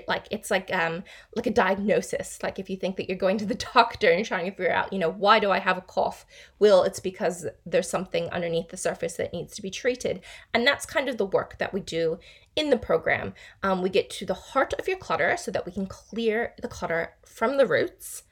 Like 0.07 0.27
it's 0.29 0.51
like 0.51 0.73
um 0.73 1.03
like 1.35 1.47
a 1.47 1.51
diagnosis. 1.51 2.41
Like 2.43 2.59
if 2.59 2.69
you 2.69 2.75
think 2.75 2.97
that 2.97 3.07
you're 3.07 3.17
going 3.17 3.37
to 3.37 3.45
the 3.45 3.55
doctor 3.73 4.09
and 4.09 4.25
trying 4.25 4.45
to 4.45 4.51
figure 4.51 4.73
out, 4.73 4.91
you 4.91 4.99
know, 4.99 5.09
why 5.09 5.39
do 5.39 5.51
I 5.51 5.59
have 5.59 5.77
a 5.77 5.81
cough? 5.81 6.25
Well, 6.57 6.83
it's 6.83 6.99
because 6.99 7.47
there's 7.65 7.89
something 7.89 8.29
underneath 8.29 8.69
the 8.69 8.77
surface 8.77 9.13
that 9.13 9.33
needs 9.33 9.55
to 9.55 9.61
be 9.61 9.71
treated. 9.71 10.21
And 10.53 10.65
that's 10.65 10.85
kind 10.85 11.07
of 11.07 11.17
the 11.17 11.25
work 11.25 11.57
that 11.59 11.73
we 11.73 11.79
do 11.81 12.19
in 12.55 12.71
the 12.71 12.77
program. 12.77 13.33
Um, 13.63 13.81
we 13.81 13.89
get 13.89 14.09
to 14.11 14.25
the 14.25 14.33
heart 14.33 14.73
of 14.77 14.87
your 14.87 14.97
clutter 14.97 15.37
so 15.37 15.51
that 15.51 15.65
we 15.65 15.71
can 15.71 15.85
clear 15.85 16.53
the 16.61 16.67
clutter 16.67 17.13
from 17.25 17.57
the 17.57 17.67
roots. 17.67 18.23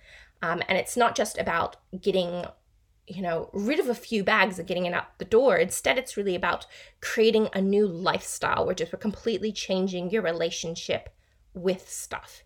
Um, 0.41 0.61
and 0.67 0.77
it's 0.77 0.97
not 0.97 1.15
just 1.15 1.37
about 1.37 1.77
getting 1.99 2.45
you 3.07 3.21
know, 3.21 3.49
rid 3.53 3.79
of 3.79 3.87
a 3.87 3.95
few 3.95 4.23
bags 4.23 4.59
and 4.59 4.67
getting 4.67 4.85
it 4.85 4.93
out 4.93 5.17
the 5.17 5.25
door. 5.25 5.55
Instead, 5.57 5.97
it's 5.97 6.17
really 6.17 6.35
about 6.35 6.65
creating 7.01 7.47
a 7.53 7.61
new 7.61 7.87
lifestyle, 7.87 8.65
which 8.65 8.81
is 8.81 8.93
completely 8.99 9.51
changing 9.51 10.09
your 10.09 10.21
relationship 10.21 11.09
with 11.53 11.89
stuff. 11.89 12.43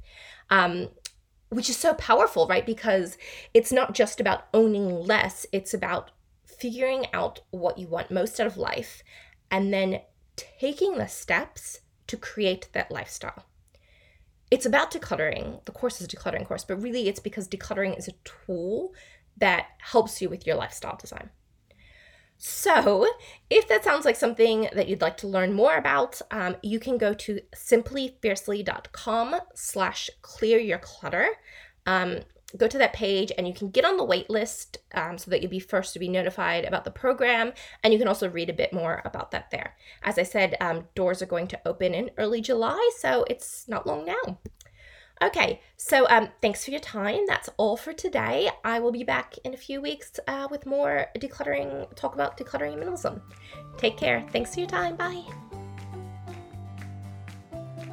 Um, 0.49 0.89
which 1.49 1.69
is 1.69 1.77
so 1.77 1.93
powerful, 1.95 2.47
right? 2.47 2.65
Because 2.65 3.17
it's 3.53 3.71
not 3.71 3.93
just 3.93 4.21
about 4.21 4.45
owning 4.53 4.89
less, 4.89 5.45
it's 5.51 5.73
about 5.73 6.11
figuring 6.45 7.07
out 7.11 7.41
what 7.49 7.77
you 7.77 7.87
want 7.87 8.11
most 8.11 8.39
out 8.39 8.47
of 8.47 8.55
life 8.55 9.03
and 9.49 9.73
then 9.73 10.01
taking 10.35 10.97
the 10.97 11.07
steps 11.07 11.79
to 12.07 12.15
create 12.15 12.69
that 12.73 12.91
lifestyle. 12.91 13.45
It's 14.49 14.65
about 14.65 14.91
decluttering. 14.91 15.63
The 15.65 15.71
course 15.71 15.99
is 15.99 16.07
a 16.07 16.15
decluttering 16.15 16.45
course, 16.45 16.63
but 16.63 16.81
really 16.81 17.07
it's 17.07 17.19
because 17.19 17.47
decluttering 17.47 17.97
is 17.97 18.07
a 18.07 18.13
tool 18.23 18.93
that 19.37 19.67
helps 19.79 20.21
you 20.21 20.29
with 20.29 20.45
your 20.45 20.55
lifestyle 20.55 20.97
design. 20.97 21.29
So, 22.43 23.07
if 23.51 23.67
that 23.67 23.83
sounds 23.83 24.03
like 24.03 24.15
something 24.15 24.67
that 24.73 24.87
you'd 24.87 25.01
like 25.01 25.17
to 25.17 25.27
learn 25.27 25.53
more 25.53 25.75
about, 25.75 26.19
um, 26.31 26.55
you 26.63 26.79
can 26.79 26.97
go 26.97 27.13
to 27.13 27.39
simplyfiercely.com 27.55 29.35
slash 29.53 30.09
clear 30.23 30.57
your 30.57 30.79
clutter. 30.79 31.27
Um, 31.85 32.21
go 32.57 32.67
to 32.67 32.77
that 32.77 32.93
page 32.93 33.31
and 33.37 33.47
you 33.47 33.53
can 33.53 33.69
get 33.69 33.85
on 33.85 33.97
the 33.97 34.03
wait 34.03 34.29
list 34.29 34.79
um, 34.93 35.17
so 35.17 35.31
that 35.31 35.41
you'll 35.41 35.51
be 35.51 35.59
first 35.59 35.93
to 35.93 35.99
be 35.99 36.07
notified 36.07 36.65
about 36.65 36.83
the 36.83 36.91
program. 36.91 37.53
And 37.83 37.93
you 37.93 37.99
can 37.99 38.07
also 38.07 38.29
read 38.29 38.49
a 38.49 38.53
bit 38.53 38.73
more 38.73 39.01
about 39.05 39.31
that 39.31 39.51
there. 39.51 39.75
As 40.03 40.17
I 40.17 40.23
said, 40.23 40.55
um, 40.59 40.87
doors 40.95 41.21
are 41.21 41.27
going 41.27 41.47
to 41.49 41.61
open 41.65 41.93
in 41.93 42.11
early 42.17 42.41
July, 42.41 42.91
so 42.97 43.25
it's 43.29 43.67
not 43.67 43.87
long 43.87 44.05
now. 44.05 44.39
Okay, 45.21 45.61
so 45.77 46.07
um, 46.09 46.29
thanks 46.41 46.65
for 46.65 46.71
your 46.71 46.79
time. 46.79 47.27
That's 47.27 47.47
all 47.57 47.77
for 47.77 47.93
today. 47.93 48.49
I 48.63 48.79
will 48.79 48.91
be 48.91 49.03
back 49.03 49.37
in 49.43 49.53
a 49.53 49.57
few 49.57 49.79
weeks 49.79 50.19
uh, 50.27 50.47
with 50.49 50.65
more 50.65 51.05
decluttering, 51.19 51.95
talk 51.95 52.15
about 52.15 52.37
decluttering 52.37 52.73
and 52.73 52.81
minimalism. 52.81 53.21
Take 53.77 53.97
care. 53.97 54.25
Thanks 54.31 54.55
for 54.55 54.61
your 54.61 54.69
time. 54.69 54.95
Bye. 54.95 55.21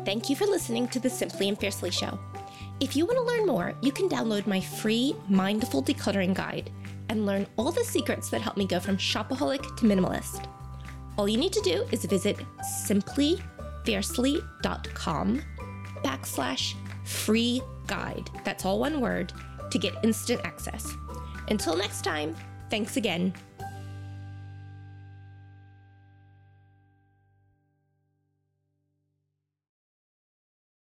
Thank 0.07 0.31
you 0.31 0.37
for 0.37 0.47
listening 0.47 0.89
to 0.89 0.99
the 0.99 1.11
Simply 1.11 1.51
and 1.51 1.61
Fiercely 1.61 1.91
Show. 1.91 2.19
If 2.81 2.97
you 2.97 3.05
want 3.05 3.19
to 3.19 3.25
learn 3.25 3.45
more, 3.47 3.75
you 3.83 3.93
can 3.93 4.09
download 4.09 4.47
my 4.47 4.61
free 4.61 5.15
Mindful 5.29 5.83
Decluttering 5.83 6.33
Guide 6.33 6.71
and 7.11 7.27
learn 7.27 7.47
all 7.59 7.73
the 7.73 7.85
secrets 7.85 8.31
that 8.31 8.41
help 8.41 8.57
me 8.57 8.67
go 8.67 8.81
from 8.81 8.97
shopaholic 8.97 9.77
to 9.77 9.85
minimalist. 9.85 10.49
All 11.19 11.29
you 11.29 11.37
need 11.37 11.53
to 11.53 11.61
do 11.61 11.87
is 11.93 12.07
visit 12.07 12.39
simplyfiercely.com 12.87 15.43
backslash 16.05 16.75
free 17.09 17.63
guide. 17.87 18.31
That's 18.45 18.65
all 18.65 18.79
one 18.79 19.01
word 19.01 19.33
to 19.71 19.79
get 19.79 19.95
instant 20.05 20.41
access. 20.45 20.95
Until 21.49 21.77
next 21.77 22.03
time, 22.05 22.37
thanks 22.71 22.97
again 22.97 23.33